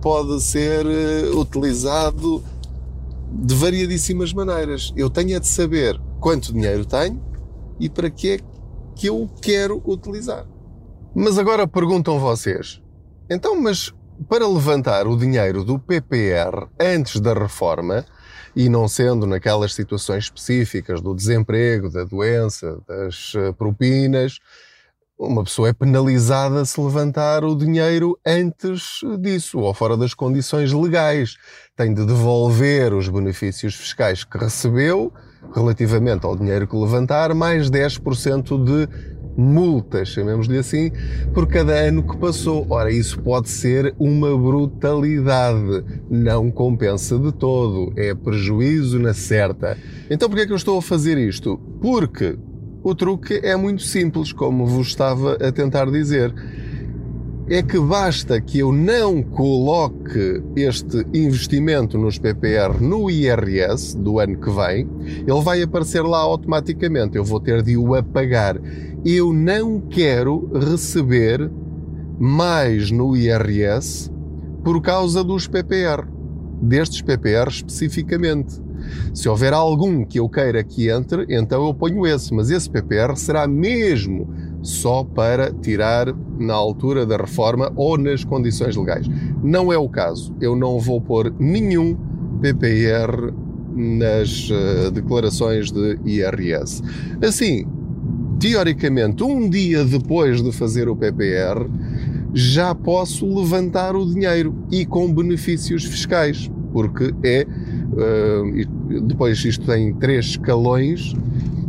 pode 0.00 0.42
ser 0.42 0.86
eh, 0.86 1.30
utilizado 1.34 2.42
de 3.30 3.54
variadíssimas 3.54 4.32
maneiras. 4.32 4.92
Eu 4.96 5.10
tenho 5.10 5.36
é 5.36 5.40
de 5.40 5.46
saber 5.46 6.00
quanto 6.18 6.52
dinheiro 6.52 6.84
tenho 6.86 7.20
e 7.78 7.88
para 7.88 8.08
que 8.08 8.30
é 8.30 8.55
que 8.96 9.08
eu 9.08 9.30
quero 9.40 9.80
utilizar. 9.86 10.46
Mas 11.14 11.38
agora 11.38 11.66
perguntam 11.66 12.18
vocês: 12.18 12.82
então, 13.30 13.60
mas 13.60 13.94
para 14.28 14.48
levantar 14.48 15.06
o 15.06 15.16
dinheiro 15.16 15.62
do 15.62 15.78
PPR 15.78 16.66
antes 16.80 17.20
da 17.20 17.34
reforma, 17.34 18.04
e 18.56 18.70
não 18.70 18.88
sendo 18.88 19.26
naquelas 19.26 19.74
situações 19.74 20.24
específicas 20.24 21.02
do 21.02 21.14
desemprego, 21.14 21.90
da 21.90 22.04
doença, 22.04 22.80
das 22.88 23.34
eh, 23.36 23.52
propinas, 23.52 24.38
uma 25.18 25.44
pessoa 25.44 25.68
é 25.68 25.72
penalizada 25.72 26.64
se 26.64 26.78
levantar 26.80 27.44
o 27.44 27.54
dinheiro 27.54 28.18
antes 28.26 29.00
disso 29.18 29.58
ou 29.58 29.72
fora 29.72 29.96
das 29.96 30.12
condições 30.12 30.72
legais. 30.72 31.36
Tem 31.74 31.92
de 31.92 32.04
devolver 32.04 32.92
os 32.92 33.08
benefícios 33.08 33.74
fiscais 33.74 34.24
que 34.24 34.36
recebeu 34.36 35.12
relativamente 35.54 36.24
ao 36.24 36.36
dinheiro 36.36 36.66
que 36.66 36.76
levantar, 36.76 37.34
mais 37.34 37.70
10% 37.70 38.64
de 38.64 38.88
multas, 39.36 40.08
chamemos-lhe 40.08 40.58
assim, 40.58 40.90
por 41.34 41.46
cada 41.46 41.72
ano 41.72 42.02
que 42.02 42.16
passou. 42.16 42.66
Ora, 42.70 42.90
isso 42.90 43.20
pode 43.20 43.48
ser 43.48 43.94
uma 43.98 44.36
brutalidade. 44.36 45.84
Não 46.08 46.50
compensa 46.50 47.18
de 47.18 47.32
todo. 47.32 47.92
É 47.96 48.14
prejuízo 48.14 48.98
na 48.98 49.12
certa. 49.12 49.76
Então, 50.10 50.28
porquê 50.28 50.44
é 50.44 50.46
que 50.46 50.52
eu 50.52 50.56
estou 50.56 50.78
a 50.78 50.82
fazer 50.82 51.18
isto? 51.18 51.58
Porque 51.80 52.38
o 52.82 52.94
truque 52.94 53.40
é 53.42 53.56
muito 53.56 53.82
simples, 53.82 54.32
como 54.32 54.66
vos 54.66 54.88
estava 54.88 55.34
a 55.34 55.52
tentar 55.52 55.90
dizer. 55.90 56.32
É 57.48 57.62
que 57.62 57.78
basta 57.78 58.40
que 58.40 58.58
eu 58.58 58.72
não 58.72 59.22
coloque 59.22 60.42
este 60.56 61.06
investimento 61.14 61.96
nos 61.96 62.18
PPR 62.18 62.80
no 62.80 63.08
IRS 63.08 63.96
do 63.96 64.18
ano 64.18 64.36
que 64.36 64.50
vem, 64.50 64.88
ele 65.24 65.40
vai 65.42 65.62
aparecer 65.62 66.02
lá 66.02 66.18
automaticamente. 66.18 67.16
Eu 67.16 67.24
vou 67.24 67.38
ter 67.38 67.62
de 67.62 67.76
o 67.76 67.94
apagar. 67.94 68.60
Eu 69.04 69.32
não 69.32 69.80
quero 69.80 70.50
receber 70.52 71.48
mais 72.18 72.90
no 72.90 73.16
IRS 73.16 74.10
por 74.64 74.82
causa 74.82 75.22
dos 75.22 75.46
PPR, 75.46 76.04
destes 76.60 77.00
PPR 77.00 77.48
especificamente. 77.48 78.60
Se 79.14 79.28
houver 79.28 79.52
algum 79.52 80.04
que 80.04 80.18
eu 80.18 80.28
queira 80.28 80.64
que 80.64 80.88
entre, 80.88 81.26
então 81.28 81.64
eu 81.64 81.72
ponho 81.72 82.04
esse, 82.04 82.34
mas 82.34 82.50
esse 82.50 82.68
PPR 82.68 83.16
será 83.16 83.46
mesmo 83.46 84.28
só 84.66 85.04
para 85.04 85.52
tirar 85.52 86.12
na 86.38 86.54
altura 86.54 87.06
da 87.06 87.16
reforma 87.16 87.72
ou 87.76 87.96
nas 87.96 88.24
condições 88.24 88.76
legais. 88.76 89.06
Não 89.42 89.72
é 89.72 89.78
o 89.78 89.88
caso. 89.88 90.34
Eu 90.40 90.56
não 90.56 90.78
vou 90.80 91.00
pôr 91.00 91.32
nenhum 91.38 91.96
PPR 92.40 93.32
nas 93.74 94.50
uh, 94.50 94.90
declarações 94.90 95.70
de 95.70 95.98
IRS. 96.04 96.82
Assim, 97.22 97.66
teoricamente, 98.40 99.22
um 99.22 99.48
dia 99.48 99.84
depois 99.84 100.42
de 100.42 100.50
fazer 100.50 100.88
o 100.88 100.96
PPR, 100.96 101.68
já 102.34 102.74
posso 102.74 103.26
levantar 103.26 103.94
o 103.94 104.04
dinheiro 104.04 104.54
e 104.70 104.84
com 104.84 105.12
benefícios 105.12 105.84
fiscais, 105.84 106.50
porque 106.72 107.14
é 107.22 107.46
Uh, 107.96 109.00
depois 109.02 109.42
isto 109.42 109.64
tem 109.64 109.94
três 109.94 110.26
escalões, 110.26 111.14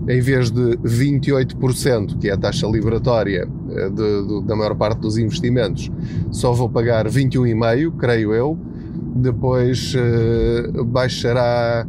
em 0.08 0.22
vez 0.22 0.50
de 0.50 0.78
28%, 0.78 2.18
que 2.18 2.30
é 2.30 2.34
a 2.34 2.38
taxa 2.38 2.66
liberatória 2.68 3.48
uh, 3.48 3.90
de, 3.90 4.28
de, 4.28 4.48
da 4.48 4.56
maior 4.56 4.76
parte 4.76 5.00
dos 5.00 5.18
investimentos, 5.18 5.92
só 6.32 6.54
vou 6.54 6.70
pagar 6.70 7.08
21,5%, 7.08 7.98
creio 7.98 8.34
eu. 8.34 8.58
Depois 9.16 9.94
uh, 9.96 10.84
baixará 10.86 11.86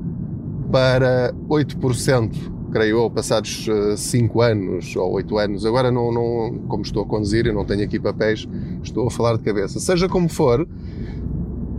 para 0.72 1.32
8%, 1.48 2.30
creio 2.72 2.98
eu, 2.98 3.10
passados 3.10 3.66
5 3.96 4.40
anos 4.40 4.96
ou 4.96 5.12
8 5.12 5.38
anos. 5.38 5.66
Agora, 5.66 5.90
não, 5.90 6.12
não, 6.12 6.58
como 6.68 6.82
estou 6.82 7.02
a 7.02 7.06
conduzir, 7.06 7.46
eu 7.46 7.54
não 7.54 7.64
tenho 7.64 7.84
aqui 7.84 7.98
papéis, 7.98 8.46
estou 8.82 9.06
a 9.06 9.10
falar 9.10 9.36
de 9.36 9.42
cabeça. 9.42 9.78
Seja 9.80 10.08
como 10.08 10.28
for, 10.28 10.66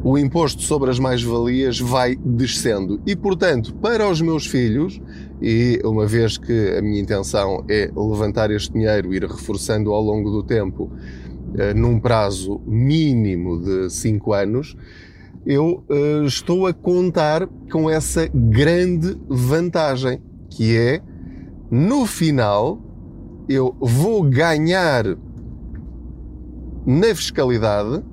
o 0.03 0.17
imposto 0.17 0.61
sobre 0.61 0.89
as 0.89 0.99
mais-valias 0.99 1.79
vai 1.79 2.15
descendo. 2.15 3.01
E, 3.05 3.15
portanto, 3.15 3.73
para 3.75 4.09
os 4.09 4.21
meus 4.21 4.45
filhos, 4.45 5.01
e 5.41 5.81
uma 5.83 6.05
vez 6.05 6.37
que 6.37 6.75
a 6.77 6.81
minha 6.81 7.01
intenção 7.01 7.65
é 7.69 7.91
levantar 7.95 8.49
este 8.51 8.73
dinheiro, 8.73 9.13
ir 9.13 9.23
reforçando 9.23 9.91
ao 9.91 10.01
longo 10.01 10.31
do 10.31 10.43
tempo, 10.43 10.89
eh, 11.57 11.73
num 11.73 11.99
prazo 11.99 12.61
mínimo 12.65 13.61
de 13.61 13.89
5 13.89 14.33
anos, 14.33 14.77
eu 15.45 15.83
eh, 15.89 16.23
estou 16.25 16.67
a 16.67 16.73
contar 16.73 17.47
com 17.71 17.89
essa 17.89 18.29
grande 18.33 19.17
vantagem, 19.27 20.21
que 20.49 20.77
é, 20.77 21.01
no 21.69 22.05
final, 22.05 22.81
eu 23.47 23.75
vou 23.79 24.23
ganhar 24.23 25.05
na 26.85 27.15
fiscalidade 27.15 28.03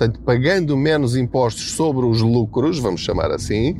portanto, 0.00 0.20
pagando 0.24 0.76
menos 0.78 1.14
impostos 1.14 1.72
sobre 1.72 2.06
os 2.06 2.22
lucros, 2.22 2.78
vamos 2.78 3.02
chamar 3.02 3.30
assim, 3.30 3.76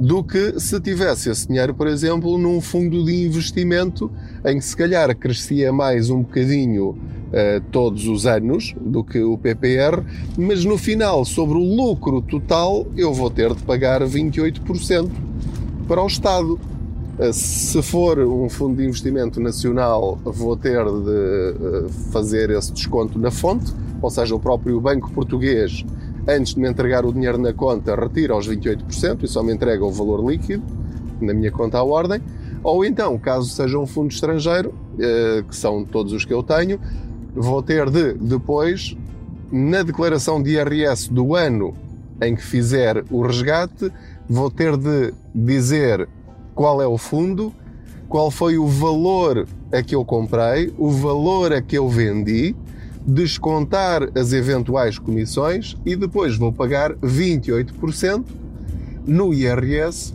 do 0.00 0.24
que 0.24 0.58
se 0.58 0.80
tivesse 0.80 1.30
esse 1.30 1.46
dinheiro, 1.46 1.72
por 1.72 1.86
exemplo, 1.86 2.36
num 2.36 2.60
fundo 2.60 3.04
de 3.04 3.24
investimento 3.24 4.10
em 4.44 4.58
que 4.58 4.64
se 4.64 4.76
calhar 4.76 5.16
crescia 5.16 5.72
mais 5.72 6.10
um 6.10 6.22
bocadinho 6.22 6.88
uh, 6.88 7.60
todos 7.70 8.08
os 8.08 8.26
anos 8.26 8.74
do 8.80 9.04
que 9.04 9.22
o 9.22 9.38
PPR, 9.38 10.02
mas 10.36 10.64
no 10.64 10.76
final, 10.76 11.24
sobre 11.24 11.56
o 11.56 11.62
lucro 11.62 12.20
total, 12.20 12.84
eu 12.96 13.14
vou 13.14 13.30
ter 13.30 13.54
de 13.54 13.62
pagar 13.62 14.02
28% 14.02 15.08
para 15.86 16.02
o 16.02 16.06
Estado. 16.08 16.58
Uh, 17.18 17.32
se 17.32 17.80
for 17.82 18.18
um 18.18 18.48
fundo 18.48 18.76
de 18.76 18.84
investimento 18.84 19.40
nacional, 19.40 20.18
vou 20.24 20.56
ter 20.56 20.84
de 20.84 20.88
uh, 20.88 21.88
fazer 22.10 22.50
esse 22.50 22.72
desconto 22.72 23.18
na 23.18 23.30
fonte, 23.30 23.72
ou 24.02 24.10
seja, 24.10 24.34
o 24.34 24.40
próprio 24.40 24.80
Banco 24.80 25.10
Português 25.12 25.84
antes 26.26 26.54
de 26.54 26.60
me 26.60 26.68
entregar 26.68 27.04
o 27.04 27.12
dinheiro 27.12 27.38
na 27.38 27.52
conta, 27.52 27.94
retira 27.94 28.36
os 28.36 28.48
28% 28.48 29.22
e 29.22 29.28
só 29.28 29.42
me 29.42 29.52
entrega 29.52 29.84
o 29.84 29.90
valor 29.90 30.28
líquido 30.28 30.64
na 31.20 31.32
minha 31.32 31.50
conta 31.50 31.78
à 31.78 31.84
ordem. 31.84 32.20
Ou 32.62 32.84
então, 32.84 33.18
caso 33.18 33.48
seja 33.50 33.78
um 33.78 33.86
fundo 33.86 34.10
estrangeiro, 34.10 34.74
eh, 34.98 35.44
que 35.46 35.54
são 35.54 35.84
todos 35.84 36.12
os 36.12 36.24
que 36.24 36.32
eu 36.32 36.42
tenho, 36.42 36.80
vou 37.34 37.62
ter 37.62 37.90
de, 37.90 38.14
depois, 38.14 38.96
na 39.52 39.82
declaração 39.82 40.42
de 40.42 40.52
IRS 40.52 41.12
do 41.12 41.34
ano 41.34 41.74
em 42.22 42.34
que 42.34 42.42
fizer 42.42 43.04
o 43.10 43.22
resgate, 43.22 43.92
vou 44.28 44.50
ter 44.50 44.76
de 44.78 45.12
dizer 45.34 46.08
qual 46.54 46.80
é 46.80 46.86
o 46.86 46.96
fundo, 46.96 47.52
qual 48.08 48.30
foi 48.30 48.56
o 48.58 48.66
valor 48.66 49.46
a 49.72 49.82
que 49.82 49.94
eu 49.94 50.04
comprei, 50.04 50.72
o 50.78 50.90
valor 50.90 51.52
a 51.52 51.60
que 51.60 51.76
eu 51.76 51.88
vendi 51.88 52.54
descontar 53.06 54.08
as 54.18 54.32
eventuais 54.32 54.98
comissões 54.98 55.76
e 55.84 55.94
depois 55.94 56.36
vou 56.36 56.52
pagar 56.52 56.94
28% 56.94 58.24
no 59.06 59.34
IRS 59.34 60.14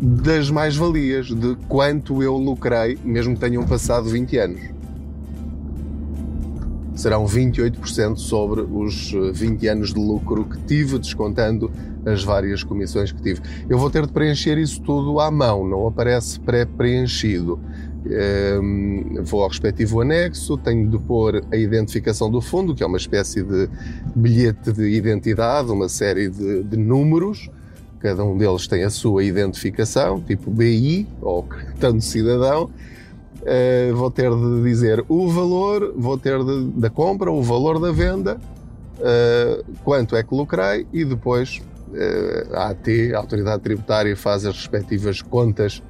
das 0.00 0.50
mais-valias, 0.50 1.28
de 1.28 1.56
quanto 1.68 2.22
eu 2.22 2.36
lucrei, 2.36 2.98
mesmo 3.04 3.34
que 3.34 3.40
tenham 3.40 3.64
passado 3.64 4.10
20 4.10 4.36
anos. 4.36 4.60
Serão 6.94 7.24
28% 7.24 8.16
sobre 8.16 8.60
os 8.60 9.12
20 9.32 9.66
anos 9.68 9.94
de 9.94 10.00
lucro 10.00 10.44
que 10.44 10.58
tive, 10.62 10.98
descontando 10.98 11.70
as 12.04 12.22
várias 12.22 12.62
comissões 12.62 13.12
que 13.12 13.22
tive. 13.22 13.40
Eu 13.68 13.78
vou 13.78 13.90
ter 13.90 14.06
de 14.06 14.12
preencher 14.12 14.58
isso 14.58 14.80
tudo 14.82 15.18
à 15.20 15.30
mão, 15.30 15.66
não 15.66 15.86
aparece 15.86 16.38
pré-preenchido. 16.40 17.58
Um, 18.60 19.22
vou 19.22 19.42
ao 19.42 19.48
respectivo 19.48 20.00
anexo, 20.00 20.58
tenho 20.58 20.88
de 20.90 20.98
pôr 20.98 21.44
a 21.52 21.56
identificação 21.56 22.28
do 22.28 22.40
fundo, 22.40 22.74
que 22.74 22.82
é 22.82 22.86
uma 22.86 22.96
espécie 22.96 23.42
de 23.42 23.68
bilhete 24.14 24.72
de 24.72 24.88
identidade, 24.90 25.70
uma 25.70 25.88
série 25.88 26.28
de, 26.28 26.64
de 26.64 26.76
números, 26.76 27.48
cada 28.00 28.24
um 28.24 28.36
deles 28.36 28.66
tem 28.66 28.82
a 28.82 28.90
sua 28.90 29.22
identificação, 29.22 30.20
tipo 30.20 30.50
BI 30.50 31.06
ou 31.20 31.44
cartão 31.46 31.96
de 31.96 32.04
cidadão. 32.04 32.68
Uh, 33.42 33.92
vou 33.96 34.08
ter 34.08 34.30
de 34.30 34.62
dizer 34.62 35.04
o 35.08 35.28
valor, 35.28 35.92
vou 35.96 36.16
ter 36.16 36.38
de, 36.44 36.64
da 36.76 36.88
compra, 36.88 37.30
o 37.30 37.42
valor 37.42 37.80
da 37.80 37.90
venda, 37.90 38.40
uh, 38.98 39.64
quanto 39.82 40.14
é 40.14 40.22
que 40.22 40.32
lucrei 40.32 40.86
e 40.92 41.04
depois 41.04 41.60
uh, 41.88 42.54
a 42.54 42.68
AT, 42.68 42.88
a 43.12 43.18
Autoridade 43.18 43.60
Tributária, 43.62 44.16
faz 44.16 44.46
as 44.46 44.54
respectivas 44.54 45.20
contas 45.20 45.82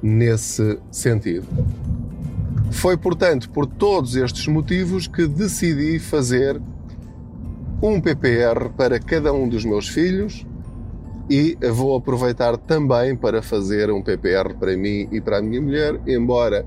nesse 0.00 0.78
sentido. 0.88 1.46
Foi, 2.70 2.96
portanto, 2.96 3.50
por 3.50 3.66
todos 3.66 4.14
estes 4.14 4.46
motivos 4.46 5.08
que 5.08 5.26
decidi 5.26 5.98
fazer 5.98 6.60
um 7.82 8.00
PPR 8.00 8.68
para 8.76 9.00
cada 9.00 9.32
um 9.32 9.48
dos 9.48 9.64
meus 9.64 9.88
filhos 9.88 10.46
e 11.28 11.56
vou 11.72 11.96
aproveitar 11.96 12.56
também 12.56 13.16
para 13.16 13.42
fazer 13.42 13.90
um 13.90 14.00
PPR 14.00 14.54
para 14.58 14.76
mim 14.76 15.08
e 15.10 15.20
para 15.20 15.38
a 15.38 15.42
minha 15.42 15.60
mulher, 15.60 16.00
embora 16.06 16.64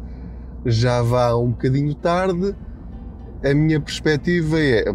já 0.66 1.02
vá 1.02 1.36
um 1.36 1.50
bocadinho 1.52 1.94
tarde. 1.96 2.56
A 3.44 3.54
minha 3.54 3.80
perspectiva 3.80 4.60
é 4.60 4.86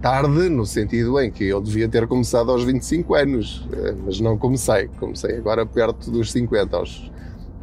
tarde 0.00 0.48
no 0.48 0.64
sentido 0.64 1.20
em 1.20 1.30
que 1.30 1.44
eu 1.44 1.60
devia 1.60 1.88
ter 1.88 2.06
começado 2.06 2.50
aos 2.50 2.64
25 2.64 3.14
anos, 3.14 3.68
eh, 3.72 3.94
mas 4.04 4.20
não 4.20 4.38
comecei. 4.38 4.88
Comecei 4.98 5.36
agora 5.36 5.66
perto 5.66 6.10
dos 6.10 6.32
50, 6.32 6.76
aos 6.76 7.12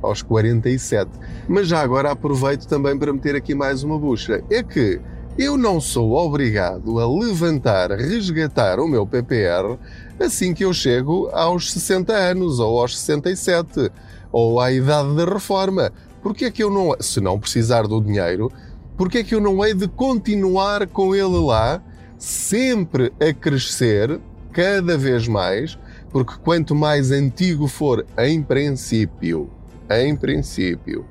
aos 0.02 0.22
47. 0.22 1.10
Mas 1.48 1.68
já 1.68 1.82
agora 1.82 2.12
aproveito 2.12 2.68
também 2.68 2.98
para 2.98 3.14
meter 3.14 3.36
aqui 3.36 3.54
mais 3.54 3.84
uma 3.84 3.98
bucha. 3.98 4.44
É 4.50 4.64
que 4.64 5.00
eu 5.38 5.58
não 5.58 5.80
sou 5.80 6.14
obrigado 6.14 7.00
a 7.00 7.08
levantar, 7.08 7.92
resgatar 7.92 8.80
o 8.80 8.88
meu 8.88 9.08
PPR 9.08 9.78
assim 10.20 10.54
que 10.54 10.66
eu 10.66 10.74
chego 10.74 11.30
aos 11.32 11.72
60 11.72 12.14
anos 12.14 12.60
ou 12.60 12.80
aos 12.80 13.00
67 13.00 13.92
ou 14.32 14.60
à 14.60 14.72
idade 14.72 15.16
da 15.16 15.26
reforma. 15.26 15.92
Porque 16.22 16.46
é 16.46 16.52
que 16.52 16.64
eu 16.64 16.70
não, 16.70 16.96
se 17.00 17.20
não 17.20 17.40
precisar 17.40 17.88
do 17.88 18.02
dinheiro, 18.02 18.52
porque 18.98 19.20
é 19.20 19.24
que 19.24 19.34
eu 19.34 19.42
não 19.42 19.66
hei 19.66 19.74
de 19.74 19.88
continuar 19.88 20.88
com 20.88 21.16
ele 21.16 21.40
lá, 21.40 21.82
sempre 22.18 23.12
a 23.20 23.34
crescer, 23.34 24.20
cada 24.52 24.98
vez 24.98 25.28
mais, 25.28 25.78
porque 26.12 26.34
quanto 26.44 26.76
mais 26.76 27.10
antigo 27.10 27.68
for, 27.68 28.06
em 28.18 28.44
princípio, 28.44 29.50
em 29.90 30.16
princípio, 30.16 31.06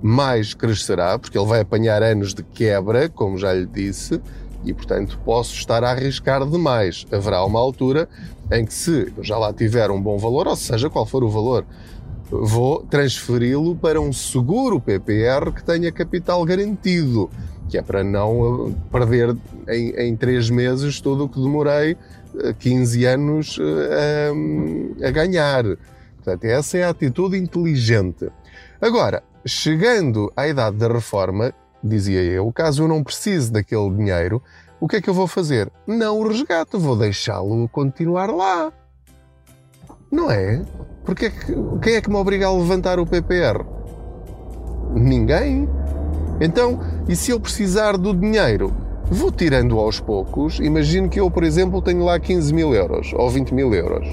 mais 0.00 0.54
crescerá, 0.54 1.18
porque 1.18 1.36
ele 1.36 1.46
vai 1.46 1.60
apanhar 1.60 2.02
anos 2.02 2.34
de 2.34 2.42
quebra, 2.42 3.08
como 3.08 3.36
já 3.36 3.52
lhe 3.52 3.66
disse, 3.66 4.20
e 4.64 4.72
portanto 4.72 5.18
posso 5.24 5.54
estar 5.54 5.82
a 5.82 5.90
arriscar 5.90 6.46
demais. 6.46 7.06
Haverá 7.10 7.44
uma 7.44 7.58
altura 7.58 8.08
em 8.52 8.64
que, 8.64 8.72
se 8.72 9.12
eu 9.16 9.24
já 9.24 9.36
lá 9.36 9.52
tiver 9.52 9.90
um 9.90 10.00
bom 10.00 10.18
valor, 10.18 10.46
ou 10.46 10.56
seja, 10.56 10.88
qual 10.88 11.04
for 11.04 11.24
o 11.24 11.28
valor, 11.28 11.64
vou 12.30 12.82
transferi-lo 12.84 13.74
para 13.76 14.00
um 14.00 14.12
seguro 14.12 14.80
PPR 14.80 15.52
que 15.54 15.64
tenha 15.64 15.90
capital 15.90 16.44
garantido, 16.44 17.30
que 17.68 17.78
é 17.78 17.82
para 17.82 18.04
não 18.04 18.74
perder 18.90 19.36
em, 19.68 19.90
em 19.90 20.16
três 20.16 20.50
meses 20.50 21.00
tudo 21.00 21.24
o 21.24 21.28
que 21.28 21.40
demorei 21.40 21.96
15 22.58 23.04
eh, 23.04 23.12
anos 23.12 23.58
a, 23.60 25.04
eh, 25.04 25.08
a 25.08 25.10
ganhar. 25.10 25.64
Portanto, 26.16 26.44
essa 26.44 26.78
é 26.78 26.84
a 26.84 26.90
atitude 26.90 27.36
inteligente. 27.38 28.28
Agora, 28.80 29.22
chegando 29.46 30.30
à 30.36 30.46
idade 30.46 30.76
da 30.76 30.88
reforma, 30.88 31.52
dizia 31.82 32.22
eu, 32.22 32.52
caso 32.52 32.82
eu 32.82 32.88
não 32.88 33.02
precise 33.02 33.50
daquele 33.50 33.90
dinheiro, 33.90 34.42
o 34.80 34.86
que 34.86 34.96
é 34.96 35.00
que 35.00 35.08
eu 35.08 35.14
vou 35.14 35.26
fazer? 35.26 35.70
Não 35.86 36.20
o 36.20 36.28
resgato, 36.28 36.78
vou 36.78 36.96
deixá-lo 36.96 37.68
continuar 37.68 38.30
lá. 38.30 38.72
Não 40.10 40.30
é? 40.30 40.62
Porque 41.04 41.26
é 41.26 41.30
que, 41.30 41.54
quem 41.82 41.94
é 41.94 42.00
que 42.00 42.08
me 42.08 42.16
obriga 42.16 42.46
a 42.46 42.52
levantar 42.52 42.98
o 42.98 43.06
PPR? 43.06 43.64
Ninguém. 44.94 45.68
Então, 46.40 46.80
e 47.08 47.14
se 47.14 47.30
eu 47.30 47.40
precisar 47.40 47.96
do 47.96 48.14
dinheiro? 48.14 48.72
Vou 49.10 49.32
tirando 49.32 49.78
aos 49.78 50.00
poucos. 50.00 50.58
Imagino 50.60 51.08
que 51.08 51.18
eu, 51.18 51.30
por 51.30 51.42
exemplo, 51.42 51.80
tenho 51.80 52.04
lá 52.04 52.18
15 52.18 52.52
mil 52.52 52.74
euros 52.74 53.12
ou 53.14 53.28
20 53.30 53.54
mil 53.54 53.74
euros 53.74 54.06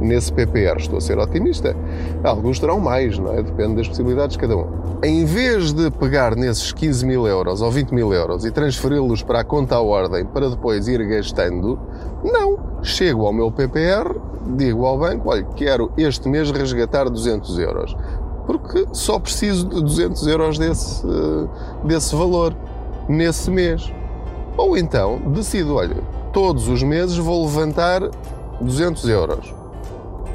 nesse 0.00 0.32
PPR. 0.32 0.78
Estou 0.78 0.98
a 0.98 1.00
ser 1.00 1.18
otimista. 1.18 1.76
Alguns 2.22 2.58
terão 2.58 2.80
mais, 2.80 3.18
não 3.18 3.32
é? 3.32 3.42
Depende 3.42 3.76
das 3.76 3.88
possibilidades 3.88 4.36
de 4.36 4.40
cada 4.40 4.56
um. 4.56 4.66
Em 5.02 5.24
vez 5.24 5.72
de 5.72 5.90
pegar 5.90 6.34
nesses 6.34 6.72
15 6.72 7.06
mil 7.06 7.26
euros 7.26 7.62
ou 7.62 7.70
20 7.70 7.92
mil 7.92 8.12
euros 8.12 8.44
e 8.44 8.50
transferi-los 8.50 9.22
para 9.22 9.40
a 9.40 9.44
conta 9.44 9.76
à 9.76 9.80
ordem 9.80 10.24
para 10.24 10.50
depois 10.50 10.88
ir 10.88 11.06
gastando, 11.06 11.78
não. 12.22 12.58
Chego 12.82 13.26
ao 13.26 13.32
meu 13.32 13.50
PPR, 13.50 14.14
digo 14.56 14.86
ao 14.86 14.98
banco: 14.98 15.30
olha, 15.30 15.44
quero 15.56 15.90
este 15.96 16.28
mês 16.28 16.50
resgatar 16.50 17.08
200 17.08 17.58
euros. 17.58 17.96
Porque 18.46 18.86
só 18.92 19.18
preciso 19.18 19.68
de 19.68 19.82
200 19.82 20.26
euros 20.26 20.58
desse, 20.58 21.06
desse 21.84 22.16
valor 22.16 22.54
nesse 23.08 23.50
mês. 23.50 23.92
Ou 24.56 24.76
então 24.76 25.18
decido, 25.32 25.74
olha, 25.74 25.96
todos 26.32 26.66
os 26.66 26.82
meses 26.82 27.16
vou 27.16 27.44
levantar 27.44 28.00
200 28.60 29.08
euros 29.08 29.57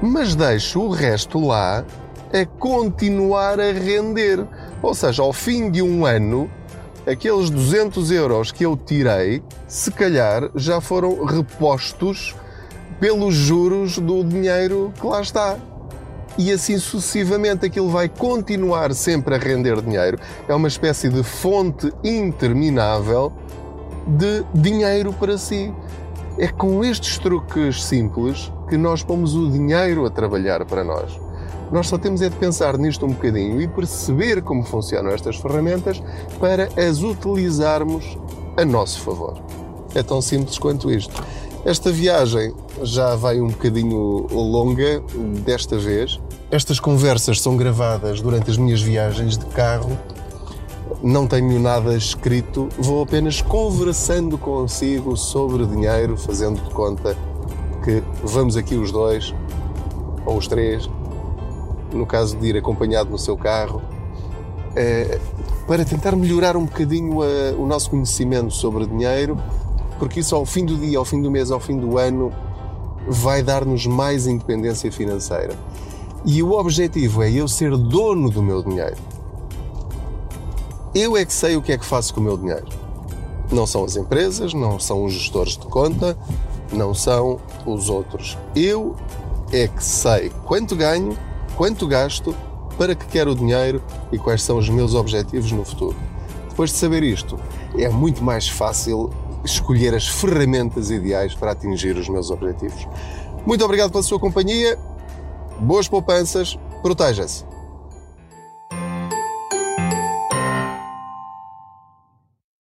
mas 0.06 0.36
deixo 0.36 0.82
o 0.82 0.90
resto 0.90 1.40
lá 1.40 1.86
a 2.34 2.46
continuar 2.60 3.58
a 3.58 3.72
render. 3.72 4.46
Ou 4.82 4.94
seja, 4.94 5.24
ao 5.24 5.32
fim 5.32 5.72
de 5.72 5.82
um 5.82 6.06
ano, 6.06 6.52
aqueles 7.08 7.50
200 7.50 8.12
euros 8.12 8.52
que 8.52 8.66
eu 8.66 8.76
tirei, 8.76 9.42
se 9.66 9.90
calhar 9.92 10.50
já 10.56 10.82
foram 10.82 11.24
repostos 11.24 12.36
pelos 13.00 13.34
juros 13.34 13.98
do 13.98 14.26
dinheiro 14.26 14.92
que 15.00 15.08
lá 15.08 15.22
está. 15.22 15.58
E 16.38 16.52
assim 16.52 16.78
sucessivamente 16.78 17.66
aquilo 17.66 17.88
vai 17.88 18.10
continuar 18.10 18.94
sempre 18.94 19.36
a 19.36 19.38
render 19.38 19.82
dinheiro. 19.82 20.20
É 20.50 20.54
uma 20.54 20.68
espécie 20.68 21.08
de 21.08 21.24
fonte 21.24 21.94
interminável 22.04 23.32
de 24.06 24.44
dinheiro 24.54 25.14
para 25.14 25.38
si. 25.38 25.74
É 26.38 26.50
com 26.50 26.84
estes 26.84 27.18
truques 27.20 27.86
simples 27.86 28.52
que 28.74 28.78
nós 28.80 29.04
pomos 29.04 29.36
o 29.36 29.52
dinheiro 29.52 30.04
a 30.04 30.10
trabalhar 30.10 30.66
para 30.66 30.84
nós. 30.84 31.12
Nós 31.72 31.88
só 31.88 31.96
temos 31.96 32.24
é 32.24 32.30
de 32.30 32.36
pensar 32.38 32.76
nisto 32.76 33.06
um 33.06 33.10
bocadinho 33.10 33.62
e 33.62 33.68
perceber 33.68 34.42
como 34.42 34.64
funcionam 34.64 35.12
estas 35.12 35.36
ferramentas 35.36 36.02
para 36.40 36.68
as 36.76 37.04
utilizarmos 37.04 38.18
a 38.58 38.66
nosso 38.66 39.02
favor. 39.02 39.40
É 39.94 40.02
tão 40.02 40.24
simples 40.24 40.58
quanto 40.58 40.90
isto. 40.90 41.24
Esta 41.64 41.92
viagem 41.92 42.52
já 42.82 43.16
vai 43.16 43.40
um 43.40 43.50
bocadinho 43.50 44.26
longa 44.32 45.04
desta 45.46 45.78
vez. 45.78 46.20
Estas 46.50 46.80
conversas 46.80 47.40
são 47.40 47.56
gravadas 47.56 48.22
durante 48.22 48.50
as 48.50 48.58
minhas 48.58 48.82
viagens 48.82 49.38
de 49.38 49.46
carro. 49.46 49.96
Não 51.04 51.28
tenho 51.28 51.60
nada 51.60 51.96
escrito, 51.96 52.70
vou 52.80 53.04
apenas 53.04 53.40
conversando 53.40 54.36
consigo 54.36 55.16
sobre 55.16 55.64
dinheiro, 55.68 56.18
fazendo 56.18 56.60
de 56.60 56.72
conta 56.72 57.16
que 57.84 58.04
vamos 58.24 58.56
aqui 58.56 58.76
os 58.76 58.92
dois, 58.92 59.34
ou 60.26 60.38
os 60.38 60.48
três, 60.48 60.90
no 61.92 62.06
caso 62.06 62.38
de 62.38 62.48
ir 62.48 62.58
acompanhado 62.58 63.10
no 63.10 63.18
seu 63.20 63.38
carro, 63.38 63.82
é, 64.76 65.20
para 65.68 65.86
tentar 65.86 66.16
melhorar 66.16 66.58
um 66.58 66.66
bocadinho 66.66 67.24
eh, 67.24 67.54
o 67.58 67.66
nosso 67.66 67.90
conhecimento 67.90 68.52
sobre 68.52 68.86
dinheiro, 68.86 69.38
porque 70.00 70.20
isso 70.20 70.36
ao 70.36 70.46
fim 70.46 70.66
do 70.66 70.76
dia, 70.76 70.98
ao 70.98 71.06
fim 71.06 71.22
do 71.22 71.30
mês, 71.30 71.52
ao 71.52 71.60
fim 71.60 71.78
do 71.78 71.98
ano, 71.98 72.34
vai 73.08 73.44
dar-nos 73.44 73.86
mais 73.86 74.28
independência 74.28 74.92
financeira. 74.92 75.54
E 76.26 76.42
o 76.42 76.52
objetivo 76.54 77.22
é 77.22 77.32
eu 77.32 77.48
ser 77.48 77.76
dono 77.78 78.30
do 78.30 78.42
meu 78.42 78.64
dinheiro. 78.64 78.98
Eu 80.96 81.18
é 81.18 81.26
que 81.26 81.34
sei 81.34 81.56
o 81.56 81.62
que 81.62 81.72
é 81.72 81.78
que 81.78 81.86
faço 81.86 82.14
com 82.14 82.22
o 82.22 82.24
meu 82.24 82.38
dinheiro. 82.38 82.66
Não 83.52 83.68
são 83.68 83.84
as 83.84 83.96
empresas, 83.96 84.54
não 84.54 84.80
são 84.80 85.04
os 85.04 85.14
gestores 85.14 85.58
de 85.58 85.66
conta, 85.68 86.18
não 86.72 86.94
são 86.94 87.40
os 87.72 87.90
outros. 87.90 88.38
Eu 88.56 88.96
é 89.52 89.68
que 89.68 89.84
sei 89.84 90.32
quanto 90.46 90.76
ganho, 90.76 91.18
quanto 91.56 91.88
gasto, 91.88 92.36
para 92.78 92.96
que 92.96 93.06
quero 93.06 93.32
o 93.32 93.36
dinheiro 93.36 93.82
e 94.12 94.18
quais 94.18 94.42
são 94.42 94.58
os 94.58 94.68
meus 94.68 94.96
objetivos 94.96 95.52
no 95.52 95.64
futuro. 95.64 95.96
Depois 96.50 96.72
de 96.72 96.78
saber 96.78 97.04
isto, 97.04 97.40
é 97.78 97.88
muito 97.90 98.24
mais 98.24 98.48
fácil 98.48 99.10
escolher 99.44 99.94
as 99.94 100.08
ferramentas 100.08 100.90
ideais 100.90 101.36
para 101.36 101.52
atingir 101.52 101.96
os 101.98 102.08
meus 102.10 102.32
objetivos. 102.32 102.88
Muito 103.46 103.64
obrigado 103.64 103.92
pela 103.92 104.04
sua 104.04 104.20
companhia, 104.20 104.78
boas 105.60 105.88
poupanças, 105.88 106.58
proteja-se. 106.82 107.53